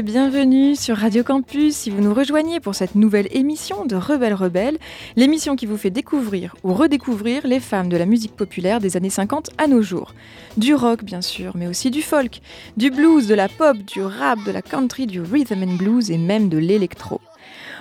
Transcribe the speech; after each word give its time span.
bienvenue 0.00 0.74
sur 0.74 0.96
Radio 0.96 1.22
Campus 1.22 1.76
si 1.76 1.90
vous 1.90 2.00
nous 2.00 2.14
rejoignez 2.14 2.60
pour 2.60 2.74
cette 2.74 2.94
nouvelle 2.94 3.28
émission 3.30 3.84
de 3.84 3.94
Rebelle 3.94 4.32
Rebelle, 4.32 4.78
l'émission 5.16 5.54
qui 5.54 5.66
vous 5.66 5.76
fait 5.76 5.90
découvrir 5.90 6.56
ou 6.64 6.72
redécouvrir 6.72 7.46
les 7.46 7.60
femmes 7.60 7.90
de 7.90 7.98
la 7.98 8.06
musique 8.06 8.34
populaire 8.34 8.80
des 8.80 8.96
années 8.96 9.10
50 9.10 9.50
à 9.58 9.66
nos 9.66 9.82
jours. 9.82 10.14
Du 10.56 10.74
rock 10.74 11.04
bien 11.04 11.20
sûr, 11.20 11.52
mais 11.56 11.66
aussi 11.66 11.90
du 11.90 12.00
folk, 12.00 12.40
du 12.78 12.90
blues, 12.90 13.26
de 13.26 13.34
la 13.34 13.50
pop, 13.50 13.76
du 13.76 14.02
rap, 14.02 14.38
de 14.46 14.50
la 14.50 14.62
country, 14.62 15.06
du 15.06 15.20
rhythm 15.20 15.62
and 15.62 15.76
blues 15.76 16.10
et 16.10 16.18
même 16.18 16.48
de 16.48 16.56
l'électro. 16.56 17.20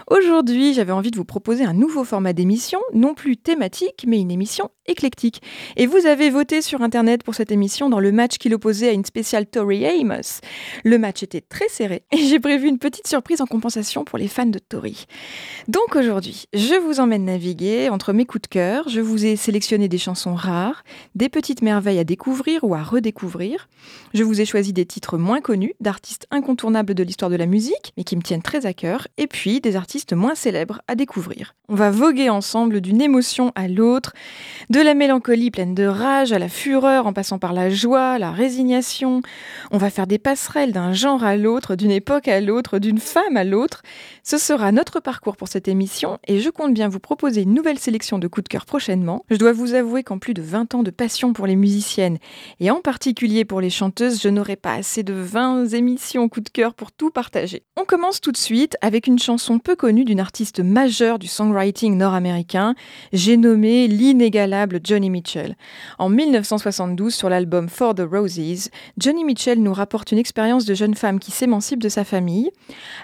Aujourd'hui, 0.08 0.74
j'avais 0.74 0.92
envie 0.92 1.12
de 1.12 1.16
vous 1.16 1.24
proposer 1.24 1.64
un 1.64 1.74
nouveau 1.74 2.04
format 2.04 2.34
d'émission, 2.34 2.82
non 2.94 3.14
plus 3.14 3.38
thématique, 3.38 4.04
mais 4.06 4.20
une 4.20 4.32
émission 4.32 4.70
éclectique. 4.92 5.42
Et 5.78 5.88
vous 5.88 6.06
avez 6.06 6.30
voté 6.30 6.62
sur 6.62 6.82
Internet 6.82 7.24
pour 7.24 7.34
cette 7.34 7.52
émission 7.52 7.90
dans 7.90 8.00
le 8.00 8.12
match 8.12 8.38
qui 8.38 8.50
l'opposait 8.50 8.90
à 8.90 8.92
une 8.92 9.06
spéciale 9.06 9.48
Tori 9.48 9.86
Amos. 9.86 10.42
Le 10.84 11.00
match 11.00 11.24
était 11.24 11.42
très 11.42 11.68
serré 11.70 12.04
et 12.12 12.18
j'ai 12.18 12.40
prévu 12.40 12.68
une 12.68 12.78
petite 12.78 13.08
surprise 13.08 13.42
en 13.42 13.48
compensation 13.48 14.04
pour 14.04 14.20
les 14.20 14.28
fans 14.28 14.46
de 14.46 14.60
Tori. 14.60 15.06
Donc 15.68 15.96
aujourd'hui, 15.96 16.46
je 16.54 16.76
vous 16.76 17.00
emmène 17.00 17.26
naviguer 17.26 17.90
entre 17.90 18.14
mes 18.14 18.26
coups 18.26 18.44
de 18.44 18.48
cœur. 18.48 18.88
Je 18.90 19.02
vous 19.02 19.26
ai 19.26 19.36
sélectionné 19.36 19.88
des 19.88 19.98
chansons 19.98 20.36
rares, 20.36 20.84
des 21.16 21.30
petites 21.30 21.62
merveilles 21.62 22.00
à 22.00 22.04
découvrir 22.04 22.64
ou 22.64 22.76
à 22.76 22.84
redécouvrir. 22.84 23.70
Je 24.14 24.24
vous 24.24 24.42
ai 24.42 24.46
choisi 24.46 24.74
des 24.74 24.86
titres 24.86 25.18
moins 25.18 25.42
connus, 25.42 25.74
d'artistes 25.80 26.28
incontournables 26.32 26.94
de 26.94 27.04
l'histoire 27.04 27.32
de 27.32 27.38
la 27.38 27.46
musique, 27.46 27.94
mais 27.98 28.04
qui 28.04 28.18
me 28.18 28.22
tiennent 28.22 28.42
très 28.42 28.66
à 28.66 28.74
cœur, 28.74 29.08
et 29.18 29.28
puis 29.28 29.62
des 29.62 29.76
artistes 29.76 30.14
moins 30.14 30.36
célèbres 30.36 30.82
à 30.88 30.96
découvrir. 30.96 31.56
On 31.70 31.76
va 31.76 31.92
voguer 31.92 32.30
ensemble 32.30 32.82
d'une 32.82 33.02
émotion 33.02 33.54
à 33.56 33.68
l'autre, 33.68 34.14
de 34.70 34.81
la 34.84 34.94
mélancolie 34.94 35.52
pleine 35.52 35.76
de 35.76 35.86
rage 35.86 36.32
à 36.32 36.40
la 36.40 36.50
fureur 36.50 37.06
en 37.06 37.14
passant 37.14 37.40
par 37.40 37.54
la 37.54 37.70
joie, 37.70 38.18
la 38.18 38.32
résignation. 38.32 39.22
On 39.72 39.78
va 39.78 39.90
faire 39.90 40.08
des 40.08 40.18
passerelles 40.18 40.72
d'un 40.72 40.94
genre 40.94 41.24
à 41.24 41.38
l'autre, 41.38 41.76
d'une 41.76 41.92
époque 41.92 42.28
à 42.28 42.42
l'autre, 42.42 42.80
d'une 42.80 42.98
femme 42.98 43.38
à 43.38 43.44
l'autre. 43.44 43.84
Ce 44.24 44.38
sera 44.38 44.72
notre 44.72 45.00
parcours 45.00 45.36
pour 45.36 45.48
cette 45.48 45.68
émission 45.68 46.20
et 46.28 46.40
je 46.40 46.50
compte 46.52 46.76
bien 46.76 46.90
vous 46.90 47.00
proposer 47.00 47.42
une 47.42 47.56
nouvelle 47.56 47.80
sélection 47.80 48.20
de 48.20 48.28
coups 48.28 48.44
de 48.44 48.50
cœur 48.50 48.68
prochainement. 48.68 49.26
Je 49.32 49.36
dois 49.36 49.52
vous 49.52 49.74
avouer 49.74 50.04
qu'en 50.04 50.20
plus 50.20 50.36
de 50.36 50.44
20 50.44 50.76
ans 50.76 50.84
de 50.84 50.92
passion 50.92 51.34
pour 51.34 51.48
les 51.48 51.56
musiciennes 51.56 52.20
et 52.60 52.70
en 52.70 52.82
particulier 52.82 53.46
pour 53.46 53.62
les 53.62 53.72
chanteuses, 53.72 54.22
je 54.22 54.30
n'aurai 54.30 54.58
pas 54.58 54.76
assez 54.76 55.02
de 55.02 55.14
20 55.14 55.70
émissions 55.70 56.30
coups 56.30 56.44
de 56.44 56.50
cœur 56.52 56.76
pour 56.76 56.92
tout 56.92 57.10
partager. 57.10 57.64
On 57.78 57.84
commence 57.84 58.22
tout 58.22 58.32
de 58.32 58.38
suite 58.38 58.78
avec 58.82 59.08
une 59.08 59.18
chanson 59.18 59.58
peu 59.58 59.76
connue 59.76 60.06
d'une 60.06 60.20
artiste 60.20 60.60
majeure 60.60 61.18
du 61.18 61.28
songwriting 61.28 61.98
nord-américain, 61.98 62.76
j'ai 63.14 63.38
nommé 63.38 63.88
l'inégalable 63.88 64.82
Johnny 64.84 65.10
Mitchell. 65.10 65.56
En 65.98 66.10
1972, 66.10 67.12
sur 67.14 67.28
l'album 67.28 67.70
For 67.70 67.96
the 67.96 68.04
Roses, 68.10 68.70
Johnny 69.00 69.26
Mitchell 69.26 69.60
nous 69.60 69.74
rapporte 69.74 70.12
une 70.12 70.20
expérience 70.20 70.66
de 70.66 70.76
jeune 70.76 70.94
femme 70.94 71.20
qui 71.20 71.32
s'émancipe 71.32 71.82
de 71.82 71.90
sa 71.90 72.04
famille. 72.04 72.52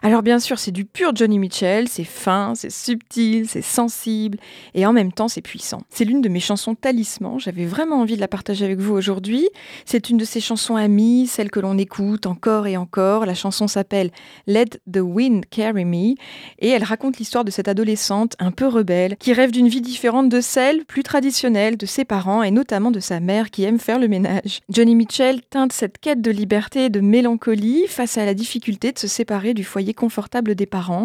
Alors 0.03 0.21
bien 0.21 0.39
sûr, 0.39 0.59
c'est 0.59 0.71
du 0.71 0.85
pur 0.85 1.06
Johnny 1.15 1.39
Mitchell, 1.39 1.87
c'est 1.87 2.03
fin, 2.03 2.53
c'est 2.55 2.71
subtil, 2.71 3.47
c'est 3.47 3.61
sensible, 3.61 4.37
et 4.73 4.85
en 4.85 4.93
même 4.93 5.11
temps 5.11 5.27
c'est 5.27 5.41
puissant. 5.41 5.81
C'est 5.89 6.05
l'une 6.05 6.21
de 6.21 6.29
mes 6.29 6.39
chansons 6.39 6.75
talismans, 6.75 7.39
j'avais 7.39 7.65
vraiment 7.65 8.01
envie 8.01 8.15
de 8.15 8.21
la 8.21 8.27
partager 8.27 8.65
avec 8.65 8.79
vous 8.79 8.93
aujourd'hui. 8.93 9.47
C'est 9.85 10.09
une 10.09 10.17
de 10.17 10.25
ces 10.25 10.39
chansons 10.39 10.75
amies, 10.75 11.27
celle 11.27 11.51
que 11.51 11.59
l'on 11.59 11.77
écoute 11.77 12.25
encore 12.25 12.67
et 12.67 12.77
encore. 12.77 13.25
La 13.25 13.35
chanson 13.35 13.67
s'appelle 13.67 14.11
Let 14.47 14.79
the 14.91 14.99
Wind 15.01 15.45
Carry 15.49 15.85
Me, 15.85 16.15
et 16.59 16.69
elle 16.69 16.83
raconte 16.83 17.17
l'histoire 17.17 17.45
de 17.45 17.51
cette 17.51 17.67
adolescente 17.67 18.35
un 18.39 18.51
peu 18.51 18.67
rebelle, 18.67 19.17
qui 19.17 19.33
rêve 19.33 19.51
d'une 19.51 19.67
vie 19.67 19.81
différente 19.81 20.29
de 20.29 20.41
celle 20.41 20.85
plus 20.85 21.03
traditionnelle 21.03 21.77
de 21.77 21.85
ses 21.85 22.05
parents 22.05 22.43
et 22.43 22.51
notamment 22.51 22.91
de 22.91 22.99
sa 22.99 23.19
mère 23.19 23.51
qui 23.51 23.63
aime 23.63 23.79
faire 23.79 23.99
le 23.99 24.07
ménage. 24.07 24.61
Johnny 24.69 24.95
Mitchell 24.95 25.41
teinte 25.41 25.73
cette 25.73 25.97
quête 25.99 26.21
de 26.21 26.31
liberté 26.31 26.85
et 26.85 26.89
de 26.89 26.99
mélancolie 26.99 27.85
face 27.87 28.17
à 28.17 28.25
la 28.25 28.33
difficulté 28.33 28.91
de 28.91 28.99
se 28.99 29.07
séparer 29.07 29.53
du 29.53 29.63
foyer 29.63 29.93
confortable 29.93 30.55
des 30.55 30.65
parents, 30.65 30.96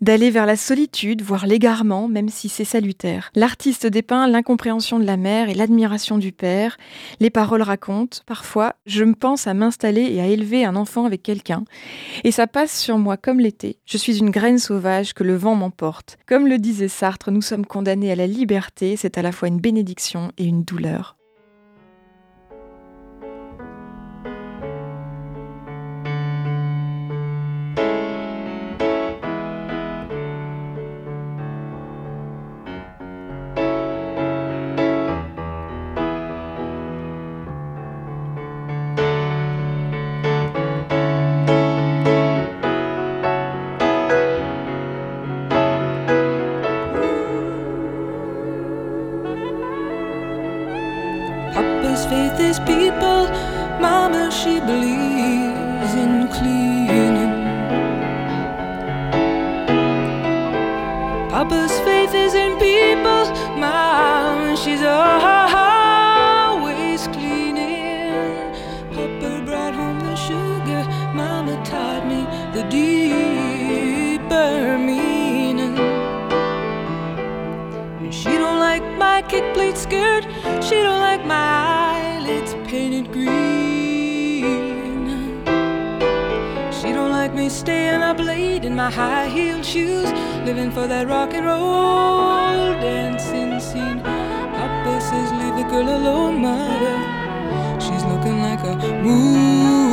d'aller 0.00 0.30
vers 0.30 0.46
la 0.46 0.56
solitude, 0.56 1.22
voire 1.22 1.46
l'égarement, 1.46 2.08
même 2.08 2.28
si 2.28 2.48
c'est 2.48 2.64
salutaire. 2.64 3.30
L'artiste 3.34 3.86
dépeint 3.86 4.26
l'incompréhension 4.26 4.98
de 4.98 5.04
la 5.04 5.16
mère 5.16 5.48
et 5.48 5.54
l'admiration 5.54 6.18
du 6.18 6.32
père. 6.32 6.76
Les 7.20 7.30
paroles 7.30 7.62
racontent, 7.62 8.18
parfois, 8.26 8.74
je 8.86 9.04
me 9.04 9.14
pense 9.14 9.46
à 9.46 9.54
m'installer 9.54 10.02
et 10.12 10.20
à 10.20 10.26
élever 10.26 10.64
un 10.64 10.76
enfant 10.76 11.04
avec 11.04 11.22
quelqu'un. 11.22 11.64
Et 12.24 12.32
ça 12.32 12.46
passe 12.46 12.78
sur 12.78 12.98
moi 12.98 13.16
comme 13.16 13.40
l'été. 13.40 13.78
Je 13.84 13.98
suis 13.98 14.18
une 14.18 14.30
graine 14.30 14.58
sauvage 14.58 15.12
que 15.14 15.24
le 15.24 15.36
vent 15.36 15.54
m'emporte. 15.54 16.18
Comme 16.26 16.46
le 16.46 16.58
disait 16.58 16.88
Sartre, 16.88 17.30
nous 17.30 17.42
sommes 17.42 17.66
condamnés 17.66 18.12
à 18.12 18.16
la 18.16 18.26
liberté, 18.26 18.96
c'est 18.96 19.18
à 19.18 19.22
la 19.22 19.32
fois 19.32 19.48
une 19.48 19.60
bénédiction 19.60 20.32
et 20.38 20.44
une 20.44 20.64
douleur. 20.64 21.19
Me 87.60 87.66
staying 87.66 88.02
up 88.02 88.18
late 88.18 88.64
in 88.64 88.74
my 88.74 88.90
high 88.90 89.28
heeled 89.28 89.64
shoes, 89.64 90.10
living 90.44 90.70
for 90.70 90.86
that 90.86 91.06
rock 91.06 91.34
and 91.34 91.46
roll 91.46 92.72
dancing 92.80 93.60
scene. 93.60 94.00
Papa 94.00 95.00
says, 95.00 95.32
Leave 95.32 95.56
the 95.56 95.70
girl 95.70 95.88
alone, 95.88 96.40
mother. 96.40 96.96
She's 97.80 98.04
looking 98.04 98.40
like 98.42 98.60
a 98.64 98.76
movie 99.02 99.89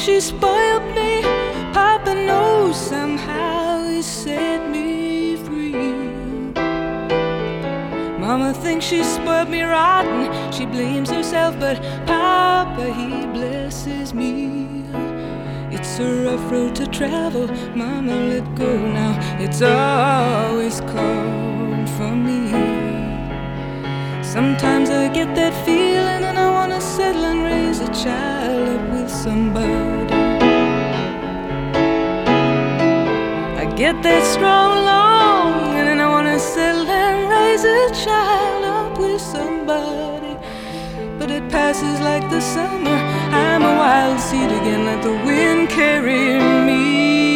she 0.00 0.18
spoiled 0.18 0.84
me. 0.94 1.20
Papa 1.74 2.14
knows 2.14 2.76
somehow 2.76 3.84
he 3.84 4.00
set 4.00 4.68
me 4.70 5.36
free. 5.36 6.52
Mama 8.18 8.54
thinks 8.54 8.86
she 8.86 9.04
spoiled 9.04 9.50
me 9.50 9.62
rotten. 9.62 10.52
She 10.52 10.64
blames 10.64 11.10
herself, 11.10 11.58
but 11.60 11.76
Papa, 12.06 12.92
he 12.94 13.26
blesses 13.26 14.14
me. 14.14 14.84
It's 15.70 15.98
a 15.98 16.24
rough 16.24 16.50
road 16.50 16.74
to 16.76 16.86
travel. 16.86 17.46
Mama, 17.76 18.14
let 18.14 18.54
go 18.54 18.72
now. 18.78 19.12
It's 19.38 19.60
always 19.60 20.80
called 20.80 21.88
for 21.96 22.14
me. 22.16 22.69
Sometimes 24.32 24.90
I 24.90 25.08
get 25.08 25.34
that 25.34 25.52
feeling 25.66 26.22
and 26.22 26.38
I 26.38 26.48
wanna 26.52 26.80
settle 26.80 27.24
and 27.24 27.42
raise 27.42 27.80
a 27.80 27.88
child 27.88 28.68
up 28.68 28.84
with 28.94 29.10
somebody. 29.10 30.14
I 33.62 33.64
get 33.74 34.00
that 34.04 34.22
strong 34.34 34.84
longing 34.84 35.88
and 35.92 36.00
I 36.00 36.08
wanna 36.08 36.38
settle 36.38 36.88
and 36.88 37.28
raise 37.28 37.64
a 37.64 38.04
child 38.04 38.64
up 38.64 38.98
with 39.00 39.20
somebody. 39.20 40.36
But 41.18 41.32
it 41.32 41.50
passes 41.50 41.98
like 41.98 42.30
the 42.30 42.40
summer. 42.40 42.98
I'm 43.32 43.62
a 43.64 43.74
wild 43.82 44.20
seed 44.20 44.52
again, 44.58 44.84
let 44.84 45.02
the 45.02 45.16
wind 45.26 45.70
carry 45.70 46.38
me. 46.68 47.29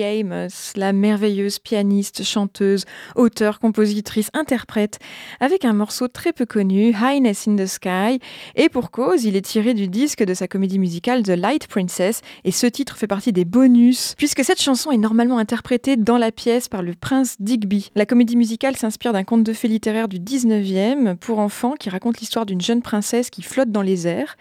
Amos, 0.00 0.72
la 0.76 0.92
merveilleuse 0.92 1.58
pianiste, 1.58 2.22
chanteuse, 2.22 2.84
auteure, 3.16 3.60
compositrice, 3.60 4.30
interprète, 4.32 4.98
avec 5.40 5.64
un 5.64 5.72
morceau 5.72 6.08
très 6.08 6.32
peu 6.32 6.46
connu, 6.46 6.94
Highness 6.94 7.46
in 7.46 7.56
the 7.56 7.66
Sky, 7.66 8.20
et 8.54 8.68
pour 8.68 8.90
cause, 8.90 9.24
il 9.24 9.36
est 9.36 9.42
tiré 9.42 9.74
du 9.74 9.88
disque 9.88 10.24
de 10.24 10.34
sa 10.34 10.48
comédie 10.48 10.78
musicale 10.78 11.22
The 11.22 11.30
Light 11.30 11.66
Princess, 11.66 12.22
et 12.44 12.52
ce 12.52 12.66
titre 12.66 12.96
fait 12.96 13.06
partie 13.06 13.32
des 13.32 13.44
bonus, 13.44 14.14
puisque 14.16 14.44
cette 14.44 14.62
chanson 14.62 14.90
est 14.90 14.98
normalement 14.98 15.38
interprétée 15.38 15.96
dans 15.96 16.18
la 16.18 16.32
pièce 16.32 16.68
par 16.68 16.82
le 16.82 16.94
prince 16.94 17.36
Digby. 17.40 17.90
La 17.94 18.06
comédie 18.06 18.36
musicale 18.36 18.76
s'inspire 18.76 19.12
d'un 19.12 19.24
conte 19.24 19.44
de 19.44 19.52
fées 19.52 19.68
littéraire 19.68 20.08
du 20.08 20.18
19e 20.18 21.16
pour 21.16 21.38
enfants 21.38 21.74
qui 21.78 21.90
raconte 21.90 22.20
l'histoire 22.20 22.46
d'une 22.46 22.60
jeune 22.60 22.82
princesse 22.82 23.30
qui 23.30 23.42
flotte 23.42 23.70
dans 23.70 23.82
les 23.82 24.06
airs. 24.06 24.36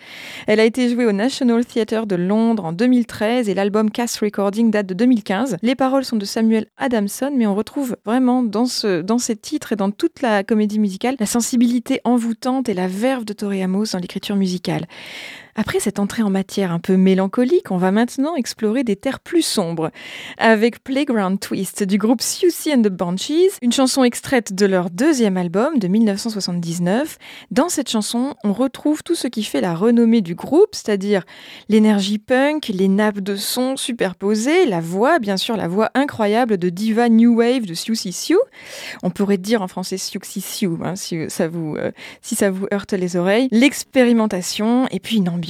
Elle 0.47 0.59
a 0.59 0.65
été 0.65 0.89
jouée 0.89 1.05
au 1.05 1.11
National 1.11 1.65
Theatre 1.65 2.05
de 2.05 2.15
Londres 2.15 2.65
en 2.65 2.73
2013 2.73 3.49
et 3.49 3.53
l'album 3.53 3.89
Cast 3.89 4.19
Recording 4.19 4.69
date 4.69 4.85
de 4.85 4.93
2015. 4.93 5.40
Les 5.61 5.75
paroles 5.75 6.05
sont 6.05 6.17
de 6.17 6.25
Samuel 6.25 6.67
Adamson, 6.77 7.31
mais 7.35 7.47
on 7.47 7.55
retrouve 7.55 7.97
vraiment 8.05 8.43
dans, 8.43 8.65
ce, 8.65 9.03
ces 9.19 9.35
titres 9.35 9.73
et 9.73 9.75
dans 9.75 9.91
toute 9.91 10.21
la 10.21 10.43
comédie 10.43 10.79
musicale 10.79 11.15
la 11.19 11.25
sensibilité 11.25 12.01
envoûtante 12.03 12.69
et 12.69 12.73
la 12.73 12.87
verve 12.87 13.25
de 13.25 13.33
Tori 13.33 13.61
Amos 13.61 13.85
dans 13.93 13.99
l'écriture 13.99 14.35
musicale. 14.35 14.87
Après 15.55 15.79
cette 15.81 15.99
entrée 15.99 16.23
en 16.23 16.29
matière 16.29 16.71
un 16.71 16.79
peu 16.79 16.95
mélancolique, 16.95 17.71
on 17.71 17.77
va 17.77 17.91
maintenant 17.91 18.35
explorer 18.35 18.83
des 18.83 18.95
terres 18.95 19.19
plus 19.19 19.41
sombres 19.41 19.91
avec 20.37 20.81
Playground 20.83 21.39
Twist 21.39 21.83
du 21.83 21.97
groupe 21.97 22.21
Susie 22.21 22.73
and 22.73 22.83
the 22.83 22.87
Banshees, 22.87 23.57
une 23.61 23.73
chanson 23.73 24.03
extraite 24.03 24.53
de 24.53 24.65
leur 24.65 24.89
deuxième 24.89 25.35
album 25.35 25.77
de 25.77 25.87
1979. 25.87 27.17
Dans 27.51 27.67
cette 27.67 27.89
chanson, 27.89 28.35
on 28.45 28.53
retrouve 28.53 29.03
tout 29.03 29.15
ce 29.15 29.27
qui 29.27 29.43
fait 29.43 29.59
la 29.59 29.75
renommée 29.75 30.21
du 30.21 30.35
groupe, 30.35 30.69
c'est-à-dire 30.71 31.23
l'énergie 31.67 32.17
punk, 32.17 32.69
les 32.69 32.87
nappes 32.87 33.19
de 33.19 33.35
son 33.35 33.75
superposées, 33.75 34.65
la 34.65 34.79
voix, 34.79 35.19
bien 35.19 35.37
sûr 35.37 35.57
la 35.57 35.67
voix 35.67 35.91
incroyable 35.95 36.57
de 36.57 36.69
diva 36.69 37.09
new 37.09 37.35
wave 37.35 37.65
de 37.65 37.73
Siouxsie 37.73 38.13
Sioux. 38.13 38.41
On 39.03 39.09
pourrait 39.09 39.37
dire 39.37 39.61
en 39.61 39.67
français 39.67 39.97
Siouxsie 39.97 40.41
Sioux 40.41 40.79
hein, 40.83 40.95
si, 40.95 41.29
ça 41.29 41.49
vous, 41.49 41.75
euh, 41.75 41.91
si 42.21 42.35
ça 42.35 42.51
vous 42.51 42.67
heurte 42.73 42.93
les 42.93 43.17
oreilles. 43.17 43.49
L'expérimentation 43.51 44.87
et 44.91 44.99
puis 44.99 45.17
une 45.17 45.27
ambiance 45.27 45.40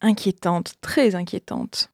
inquiétante, 0.00 0.74
très 0.80 1.14
inquiétante. 1.14 1.90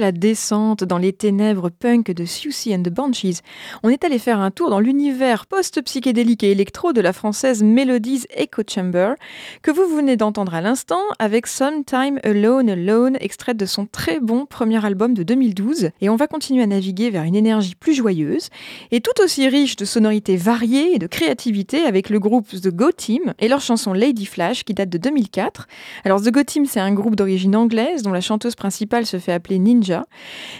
La 0.00 0.12
descente 0.12 0.84
dans 0.84 0.98
les 0.98 1.12
ténèbres 1.12 1.70
punk 1.70 2.10
de 2.10 2.24
Susie 2.24 2.74
and 2.74 2.82
the 2.82 2.90
Banshees, 2.90 3.40
on 3.82 3.88
est 3.88 4.04
allé 4.04 4.18
faire 4.18 4.40
un 4.40 4.50
tour 4.50 4.70
dans 4.70 4.80
l'univers 4.80 5.46
post-psychédélique 5.46 6.44
et 6.44 6.50
électro 6.50 6.92
de 6.92 7.00
la 7.00 7.12
française 7.12 7.62
Melodies 7.62 8.24
Echo 8.30 8.62
Chamber, 8.68 9.14
que 9.62 9.70
vous 9.70 9.86
venez 9.94 10.16
d'entendre 10.16 10.54
à 10.54 10.60
l'instant 10.60 11.02
avec 11.18 11.46
Sometime 11.46 12.18
Alone 12.22 12.70
Alone, 12.70 13.16
extrait 13.20 13.54
de 13.54 13.66
son 13.66 13.86
très 13.86 14.20
bon 14.20 14.46
premier 14.46 14.84
album 14.84 15.14
de 15.14 15.22
2012. 15.22 15.90
Et 16.00 16.08
on 16.08 16.16
va 16.16 16.26
continuer 16.26 16.62
à 16.62 16.66
naviguer 16.66 17.10
vers 17.10 17.24
une 17.24 17.36
énergie 17.36 17.74
plus 17.74 17.94
joyeuse 17.94 18.48
et 18.90 19.00
tout 19.00 19.22
aussi 19.22 19.48
riche 19.48 19.76
de 19.76 19.84
sonorités 19.84 20.36
variées 20.36 20.94
et 20.94 20.98
de 20.98 21.06
créativité 21.06 21.82
avec 21.82 22.10
le 22.10 22.18
groupe 22.18 22.48
The 22.48 22.68
Go 22.68 22.90
Team 22.92 23.34
et 23.38 23.48
leur 23.48 23.60
chanson 23.60 23.92
Lady 23.92 24.26
Flash 24.26 24.64
qui 24.64 24.74
date 24.74 24.90
de 24.90 24.98
2004. 24.98 25.68
Alors 26.04 26.20
The 26.20 26.30
Go 26.30 26.42
Team, 26.42 26.66
c'est 26.66 26.80
un 26.80 26.92
groupe 26.92 27.16
d'origine 27.16 27.56
anglaise 27.56 28.02
dont 28.02 28.12
la 28.12 28.20
chanteuse 28.20 28.54
principale 28.54 29.06
se 29.06 29.18
fait 29.18 29.32
appeler 29.32 29.58
Ninja 29.58 29.83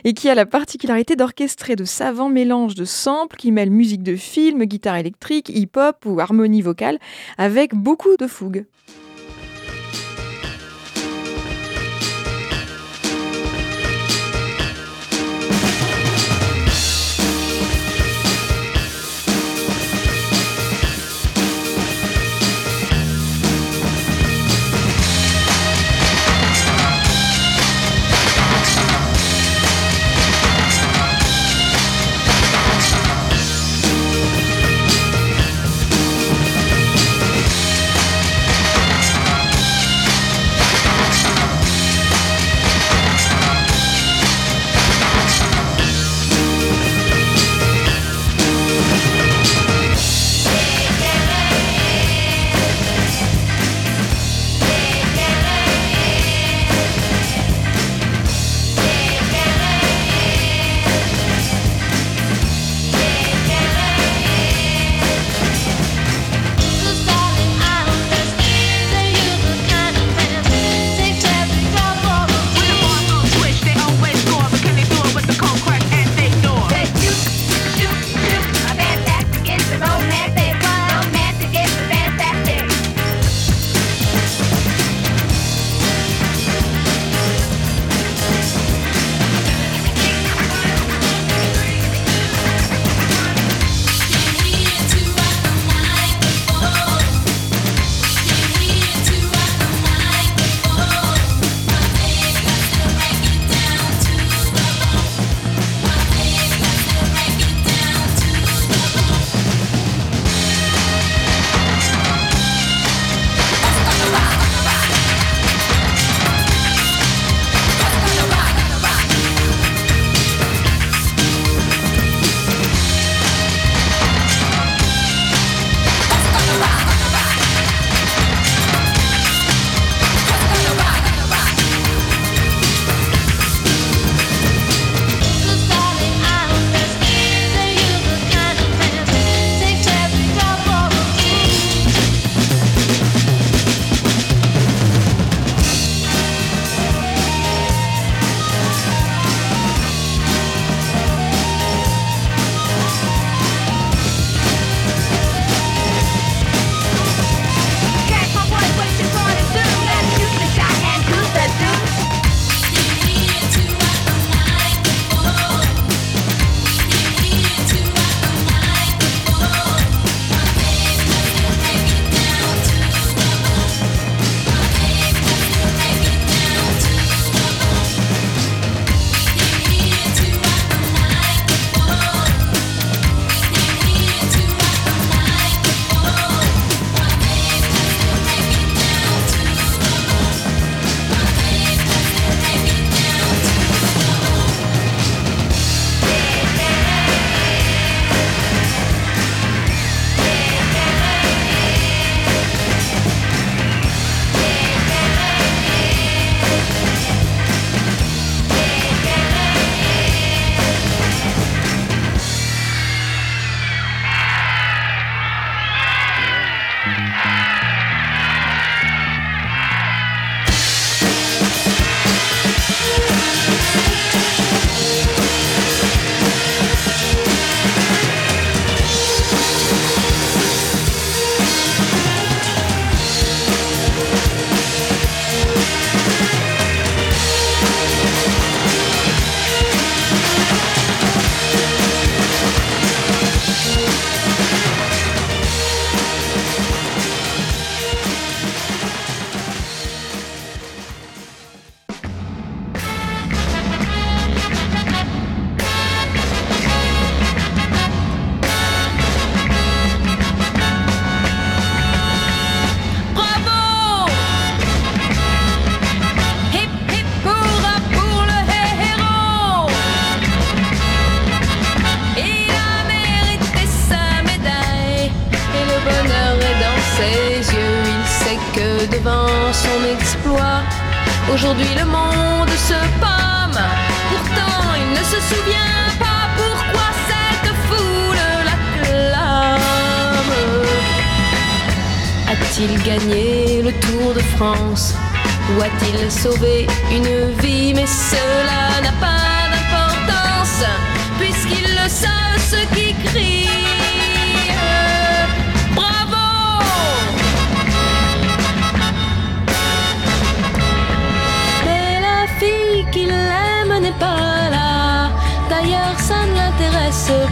et 0.05 0.15
qui 0.15 0.29
a 0.29 0.35
la 0.35 0.47
particularité 0.47 1.17
d'orchestrer 1.17 1.77
de 1.77 1.85
savants 1.85 2.29
mélanges 2.29 2.75
de 2.75 2.85
samples 2.85 3.37
qui 3.37 3.53
mêlent 3.53 3.71
musique 3.71 4.03
de 4.03 4.17
film, 4.17 4.65
guitare 4.65 4.97
électrique, 4.97 5.49
hip-hop 5.49 6.05
ou 6.07 6.21
harmonie 6.21 6.63
vocale 6.63 6.99
avec 7.39 7.75
beaucoup 7.75 8.17
de 8.19 8.27
fougue. 8.27 8.67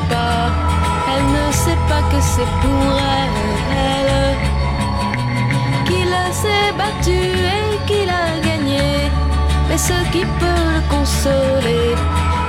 Pas. 0.08 0.50
Elle 1.10 1.26
ne 1.38 1.52
sait 1.52 1.82
pas 1.88 2.02
que 2.10 2.20
c'est 2.20 2.50
pour 2.62 2.98
elle 3.70 4.36
qu'il 5.86 6.14
s'est 6.32 6.72
battu 6.76 7.20
et 7.56 7.76
qu'il 7.86 8.08
a 8.08 8.40
gagné. 8.48 9.10
Mais 9.68 9.78
ce 9.78 9.98
qui 10.10 10.24
peut 10.40 10.64
le 10.74 10.80
consoler, 10.94 11.94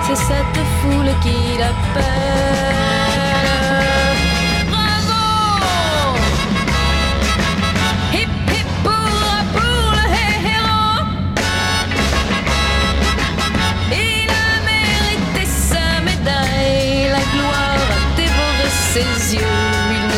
c'est 0.04 0.16
cette 0.16 0.60
foule 0.80 1.14
qui 1.22 1.58
l'appelle. 1.60 2.93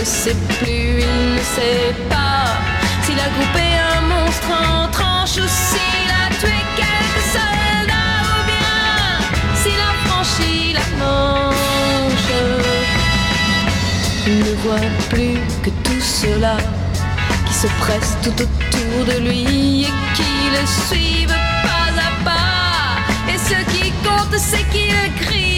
Sait 0.06 0.36
plus, 0.60 1.02
il 1.02 1.34
ne 1.34 1.40
sait 1.40 1.96
pas 2.10 2.46
s'il 3.04 3.20
a 3.20 3.30
coupé 3.38 3.66
un 3.96 4.02
monstre 4.02 4.52
en 4.52 4.88
tranches 4.92 5.38
ou 5.44 5.48
s'il 5.48 6.10
a 6.24 6.30
tué 6.40 6.60
quelques 6.76 7.26
soldats 7.34 8.22
ou 8.30 8.42
bien 8.52 8.78
s'il 9.62 9.82
a 9.90 9.94
franchi 10.06 10.74
la 10.74 10.86
Manche. 11.00 12.36
Il 14.28 14.40
ne 14.40 14.54
voit 14.64 14.90
plus 15.10 15.40
que 15.64 15.72
tout 15.84 16.02
cela 16.02 16.58
qui 17.48 17.54
se 17.54 17.68
presse 17.80 18.16
tout 18.22 18.44
autour 18.44 19.06
de 19.12 19.20
lui 19.28 19.86
et 19.86 19.94
qui 20.14 20.34
le 20.56 20.66
suivent 20.88 21.40
pas 21.64 21.94
à 22.08 22.24
pas. 22.24 23.34
Et 23.34 23.40
ce 23.40 23.58
qui 23.74 23.92
compte, 24.04 24.38
c'est 24.38 24.66
qu'il 24.70 25.26
crie. 25.26 25.55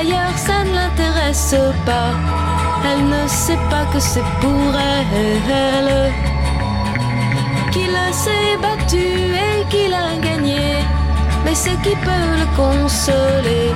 D'ailleurs, 0.00 0.38
ça 0.38 0.62
ne 0.62 0.74
l'intéresse 0.74 1.56
pas. 1.84 2.12
Elle 2.84 3.04
ne 3.08 3.26
sait 3.26 3.58
pas 3.68 3.84
que 3.92 3.98
c'est 3.98 4.28
pour 4.40 4.72
elle 4.72 6.12
qu'il 7.72 7.96
s'est 8.12 8.56
battu 8.62 9.06
et 9.46 9.64
qu'il 9.68 9.92
a 9.92 10.16
gagné. 10.22 10.84
Mais 11.44 11.56
ce 11.56 11.70
qui 11.82 11.96
peut 12.06 12.28
le 12.42 12.46
consoler, 12.56 13.72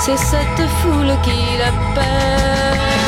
c'est 0.00 0.18
cette 0.18 0.68
foule 0.82 1.14
qui 1.22 1.40
l'appelle. 1.58 3.03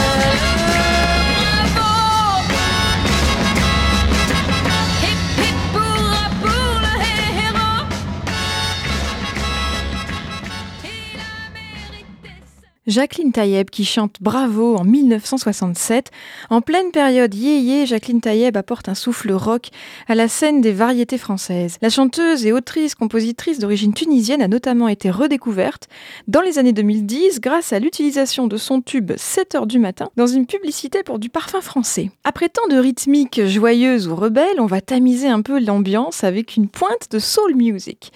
Jacqueline 12.96 13.30
Taïeb 13.30 13.68
qui 13.68 13.84
chante 13.84 14.14
Bravo 14.22 14.74
en 14.74 14.84
1967. 14.84 16.10
En 16.48 16.62
pleine 16.62 16.92
période 16.92 17.34
yéyé, 17.34 17.84
Jacqueline 17.84 18.22
Taïeb 18.22 18.56
apporte 18.56 18.88
un 18.88 18.94
souffle 18.94 19.32
rock 19.32 19.68
à 20.08 20.14
la 20.14 20.28
scène 20.28 20.62
des 20.62 20.72
variétés 20.72 21.18
françaises. 21.18 21.76
La 21.82 21.90
chanteuse 21.90 22.46
et 22.46 22.54
autrice-compositrice 22.54 23.58
d'origine 23.58 23.92
tunisienne 23.92 24.40
a 24.40 24.48
notamment 24.48 24.88
été 24.88 25.10
redécouverte 25.10 25.88
dans 26.26 26.40
les 26.40 26.58
années 26.58 26.72
2010 26.72 27.42
grâce 27.42 27.74
à 27.74 27.80
l'utilisation 27.80 28.46
de 28.46 28.56
son 28.56 28.80
tube 28.80 29.12
7 29.14 29.56
heures 29.56 29.66
du 29.66 29.78
matin 29.78 30.08
dans 30.16 30.26
une 30.26 30.46
publicité 30.46 31.02
pour 31.02 31.18
du 31.18 31.28
parfum 31.28 31.60
français. 31.60 32.10
Après 32.24 32.48
tant 32.48 32.66
de 32.66 32.78
rythmiques 32.78 33.44
joyeuses 33.44 34.08
ou 34.08 34.16
rebelles, 34.16 34.58
on 34.58 34.64
va 34.64 34.80
tamiser 34.80 35.28
un 35.28 35.42
peu 35.42 35.60
l'ambiance 35.60 36.24
avec 36.24 36.56
une 36.56 36.68
pointe 36.68 37.10
de 37.10 37.18
soul 37.18 37.56
music. 37.56 38.10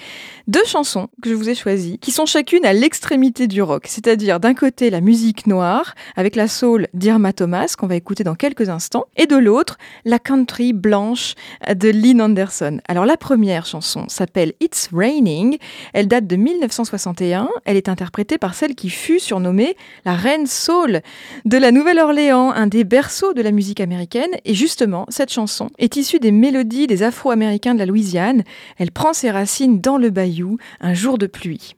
Deux 0.49 0.65
chansons 0.65 1.09
que 1.23 1.29
je 1.29 1.35
vous 1.35 1.51
ai 1.51 1.55
choisies, 1.55 1.99
qui 1.99 2.13
sont 2.13 2.25
chacune 2.25 2.65
à 2.65 2.73
l'extrémité 2.73 3.47
du 3.47 3.61
rock, 3.61 3.85
c'est-à-dire 3.87 4.41
d'un 4.41 4.55
côté 4.55 4.70
la 4.79 5.01
musique 5.01 5.47
noire, 5.47 5.95
avec 6.17 6.37
la 6.37 6.49
soul 6.49 6.87
d'Irma 6.95 7.33
Thomas, 7.33 7.75
qu'on 7.77 7.87
va 7.87 7.97
écouter 7.97 8.25
dans 8.25 8.35
quelques 8.35 8.69
instants, 8.69 9.07
et 9.17 9.27
de 9.27 9.37
l'autre, 9.37 9.79
la 10.05 10.19
country 10.19 10.73
blanche 10.73 11.35
de 11.75 11.89
Lynn 11.91 12.23
Anderson. 12.23 12.81
Alors 12.87 13.05
la 13.05 13.17
première 13.17 13.67
chanson 13.67 14.05
s'appelle 14.09 14.53
It's 14.61 14.89
Raining, 14.93 15.59
elle 15.93 16.09
date 16.09 16.27
de 16.27 16.37
1961, 16.37 17.49
elle 17.65 17.77
est 17.77 17.89
interprétée 17.89 18.39
par 18.39 18.55
celle 18.55 18.75
qui 18.75 18.91
fut 18.91 19.19
surnommée 19.19 19.77
la 20.05 20.15
reine 20.15 20.47
soul 20.47 21.01
de 21.45 21.57
la 21.59 21.73
Nouvelle-Orléans, 21.73 22.53
un 22.53 22.69
des 22.69 22.85
berceaux 22.85 23.35
de 23.35 23.43
la 23.43 23.51
musique 23.51 23.81
américaine, 23.81 24.31
et 24.45 24.55
justement, 24.55 25.07
cette 25.09 25.33
chanson 25.33 25.69
est 25.79 25.97
issue 25.97 26.21
des 26.21 26.33
mélodies 26.33 26.87
des 26.87 27.03
Afro-Américains 27.03 27.75
de 27.75 27.81
la 27.81 27.87
Louisiane, 27.87 28.45
elle 28.79 28.93
prend 28.93 29.13
ses 29.13 29.31
racines 29.31 29.81
dans 29.81 29.99
le 29.99 30.11
bayou, 30.11 30.59
un 30.81 30.95
jour 30.95 31.19
de 31.19 31.27
pluie. 31.27 31.75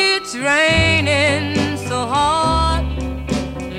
It's 0.00 0.36
raining 0.36 1.76
so 1.76 2.06
hard. 2.06 2.86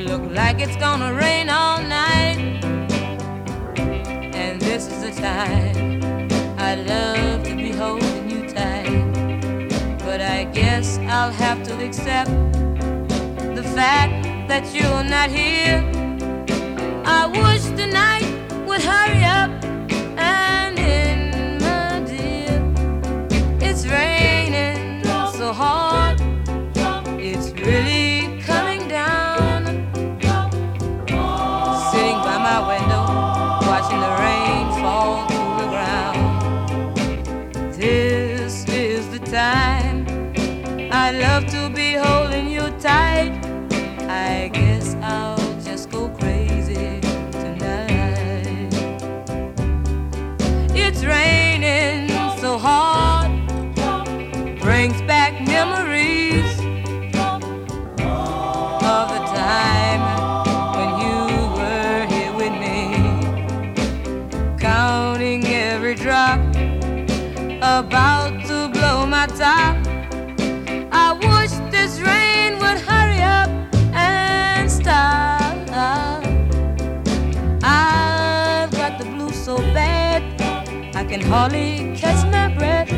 Look 0.10 0.23
like 0.32 0.60
it's 0.60 0.75
gonna 0.75 1.13
rain 1.13 1.47
all 1.47 1.82
night. 1.82 2.39
And 4.41 4.60
this 4.60 4.88
is 4.88 4.99
the 5.01 5.13
time 5.21 6.27
I 6.58 6.75
love 6.75 7.43
to 7.43 7.55
be 7.55 7.71
holding 7.71 8.29
you 8.29 8.49
tight. 8.49 9.13
But 9.99 10.19
I 10.19 10.43
guess 10.43 10.97
I'll 11.08 11.32
have 11.32 11.63
to 11.63 11.73
accept 11.86 12.32
the 13.55 13.63
fact 13.77 14.49
that 14.49 14.65
you're 14.73 15.05
not 15.05 15.29
here. 15.29 15.79
I 17.05 17.27
wish 17.27 17.63
the 17.82 17.88
night 17.88 18.27
would 18.67 18.82
hurry 18.82 19.23
up 19.23 19.51
and 20.17 20.77
end, 20.77 21.62
my 21.62 22.01
dear. 22.12 22.60
It's 23.62 23.86
raining 23.88 24.18
I 41.09 41.11
love 41.11 41.47
to 41.47 41.71
be 41.71 41.93
holding 41.93 42.51
you 42.51 42.69
tight. 42.79 43.31
I 44.07 44.47
guess 44.53 44.93
I'll 45.01 45.59
just 45.59 45.89
go 45.89 46.07
crazy 46.09 47.01
tonight. 47.31 48.69
It's 50.75 51.03
raining 51.03 52.09
so 52.37 52.59
hard, 52.59 53.31
brings 54.59 55.01
back 55.01 55.33
memories 55.47 56.45
of 58.85 59.09
the 59.09 59.21
time 59.33 60.03
when 60.77 60.89
you 61.01 61.17
were 61.57 62.05
here 62.13 62.33
with 62.37 62.53
me, 62.53 62.77
counting 64.59 65.43
every 65.47 65.95
drop, 65.95 66.39
about 67.63 68.18
Hardly 81.29 81.95
catch 81.95 82.25
my 82.31 82.47
breath. 82.57 82.89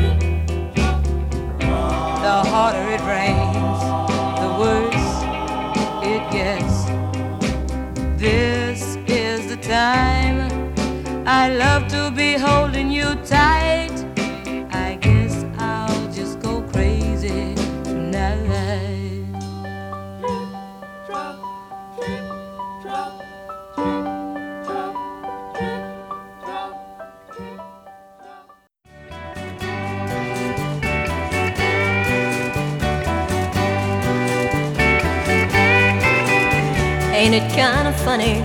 The 2.22 2.36
harder 2.50 2.86
it 2.96 3.02
rains, 3.02 3.80
the 4.40 4.50
worse 4.58 5.12
it 6.02 6.22
gets. 6.32 6.76
This 8.18 8.96
is 9.06 9.48
the 9.48 9.58
time 9.58 10.38
I 11.26 11.50
love 11.50 11.88
to 11.88 12.10
be 12.10 12.32
holding 12.32 12.90
you 12.90 13.16
tight. 13.26 13.71
It 37.52 37.56
kinda 37.56 37.92
funny? 37.92 38.42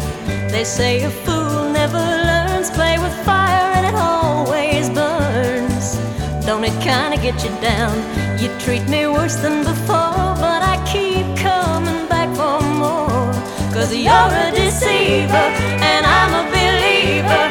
They 0.52 0.66
say 0.66 1.04
a 1.04 1.10
fool 1.10 1.70
never 1.70 1.98
learns. 1.98 2.70
Play 2.70 2.98
with 3.00 3.14
fire 3.24 3.72
and 3.78 3.86
it 3.86 3.96
always 3.96 4.90
burns. 4.90 5.96
Don't 6.46 6.66
it 6.66 6.78
kinda 6.82 7.16
get 7.16 7.42
you 7.42 7.52
down? 7.62 7.96
You 8.38 8.50
treat 8.60 8.86
me 8.90 9.08
worse 9.08 9.36
than 9.36 9.64
before, 9.64 10.36
but 10.44 10.62
I 10.74 10.76
keep 10.86 11.26
coming 11.38 12.06
back 12.08 12.30
for 12.36 12.60
more. 12.84 13.32
Cause 13.74 13.96
you're 13.96 14.34
a 14.46 14.52
deceiver 14.54 15.48
and 15.92 16.04
I'm 16.06 16.34
a 16.42 16.46
believer. 16.58 17.46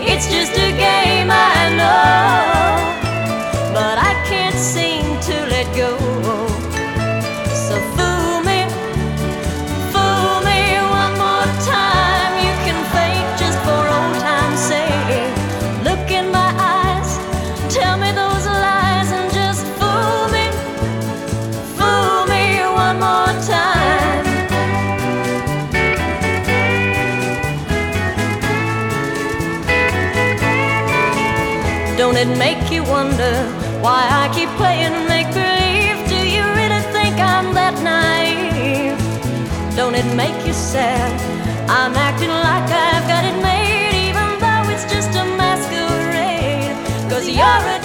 It's 0.00 0.26
just 0.32 0.52
a 0.56 0.70
game, 0.88 1.30
I 1.30 1.58
know. 1.80 2.72
But 3.74 3.96
I 3.98 4.14
can't 4.30 4.58
seem 4.72 5.04
to 5.28 5.34
let 5.52 5.66
go. 5.76 6.11
It 32.22 32.38
make 32.38 32.70
you 32.70 32.84
wonder 32.84 33.34
why 33.82 34.06
I 34.08 34.32
keep 34.32 34.48
playing 34.50 34.94
make 35.08 35.26
believe? 35.34 35.98
Do 36.06 36.20
you 36.34 36.44
really 36.54 36.82
think 36.94 37.18
I'm 37.18 37.52
that 37.58 37.74
naive? 37.82 38.94
Don't 39.74 39.96
it 39.96 40.06
make 40.14 40.38
you 40.46 40.52
sad? 40.52 41.10
I'm 41.68 41.96
acting 41.96 42.30
like 42.30 42.70
I've 42.70 43.08
got 43.10 43.24
it 43.26 43.38
made, 43.42 44.06
even 44.06 44.38
though 44.38 44.70
it's 44.70 44.86
just 44.86 45.10
a 45.18 45.24
masquerade. 45.34 46.78
Cause 47.10 47.26
you're 47.26 47.64
a 47.74 47.82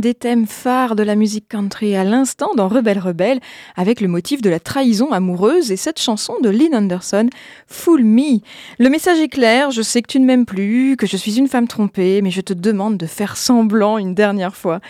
des 0.00 0.14
thèmes 0.20 0.46
phares 0.46 0.96
de 0.96 1.02
la 1.02 1.16
musique 1.16 1.48
country 1.48 1.96
à 1.96 2.04
l'instant 2.04 2.50
dans 2.54 2.68
Rebelle 2.68 2.98
Rebelle, 2.98 3.40
avec 3.74 4.02
le 4.02 4.06
motif 4.06 4.42
de 4.42 4.50
la 4.50 4.60
trahison 4.60 5.12
amoureuse 5.12 5.72
et 5.72 5.76
cette 5.76 5.98
chanson 5.98 6.34
de 6.42 6.50
Lynn 6.50 6.74
Anderson, 6.74 7.30
Fool 7.66 8.04
Me. 8.04 8.40
Le 8.78 8.90
message 8.90 9.18
est 9.18 9.28
clair, 9.28 9.70
je 9.70 9.80
sais 9.80 10.02
que 10.02 10.08
tu 10.08 10.20
ne 10.20 10.26
m'aimes 10.26 10.44
plus, 10.44 10.96
que 10.98 11.06
je 11.06 11.16
suis 11.16 11.38
une 11.38 11.48
femme 11.48 11.66
trompée, 11.66 12.20
mais 12.20 12.30
je 12.30 12.42
te 12.42 12.52
demande 12.52 12.98
de 12.98 13.06
faire 13.06 13.38
semblant 13.38 13.96
une 13.96 14.14
dernière 14.14 14.54
fois. 14.54 14.80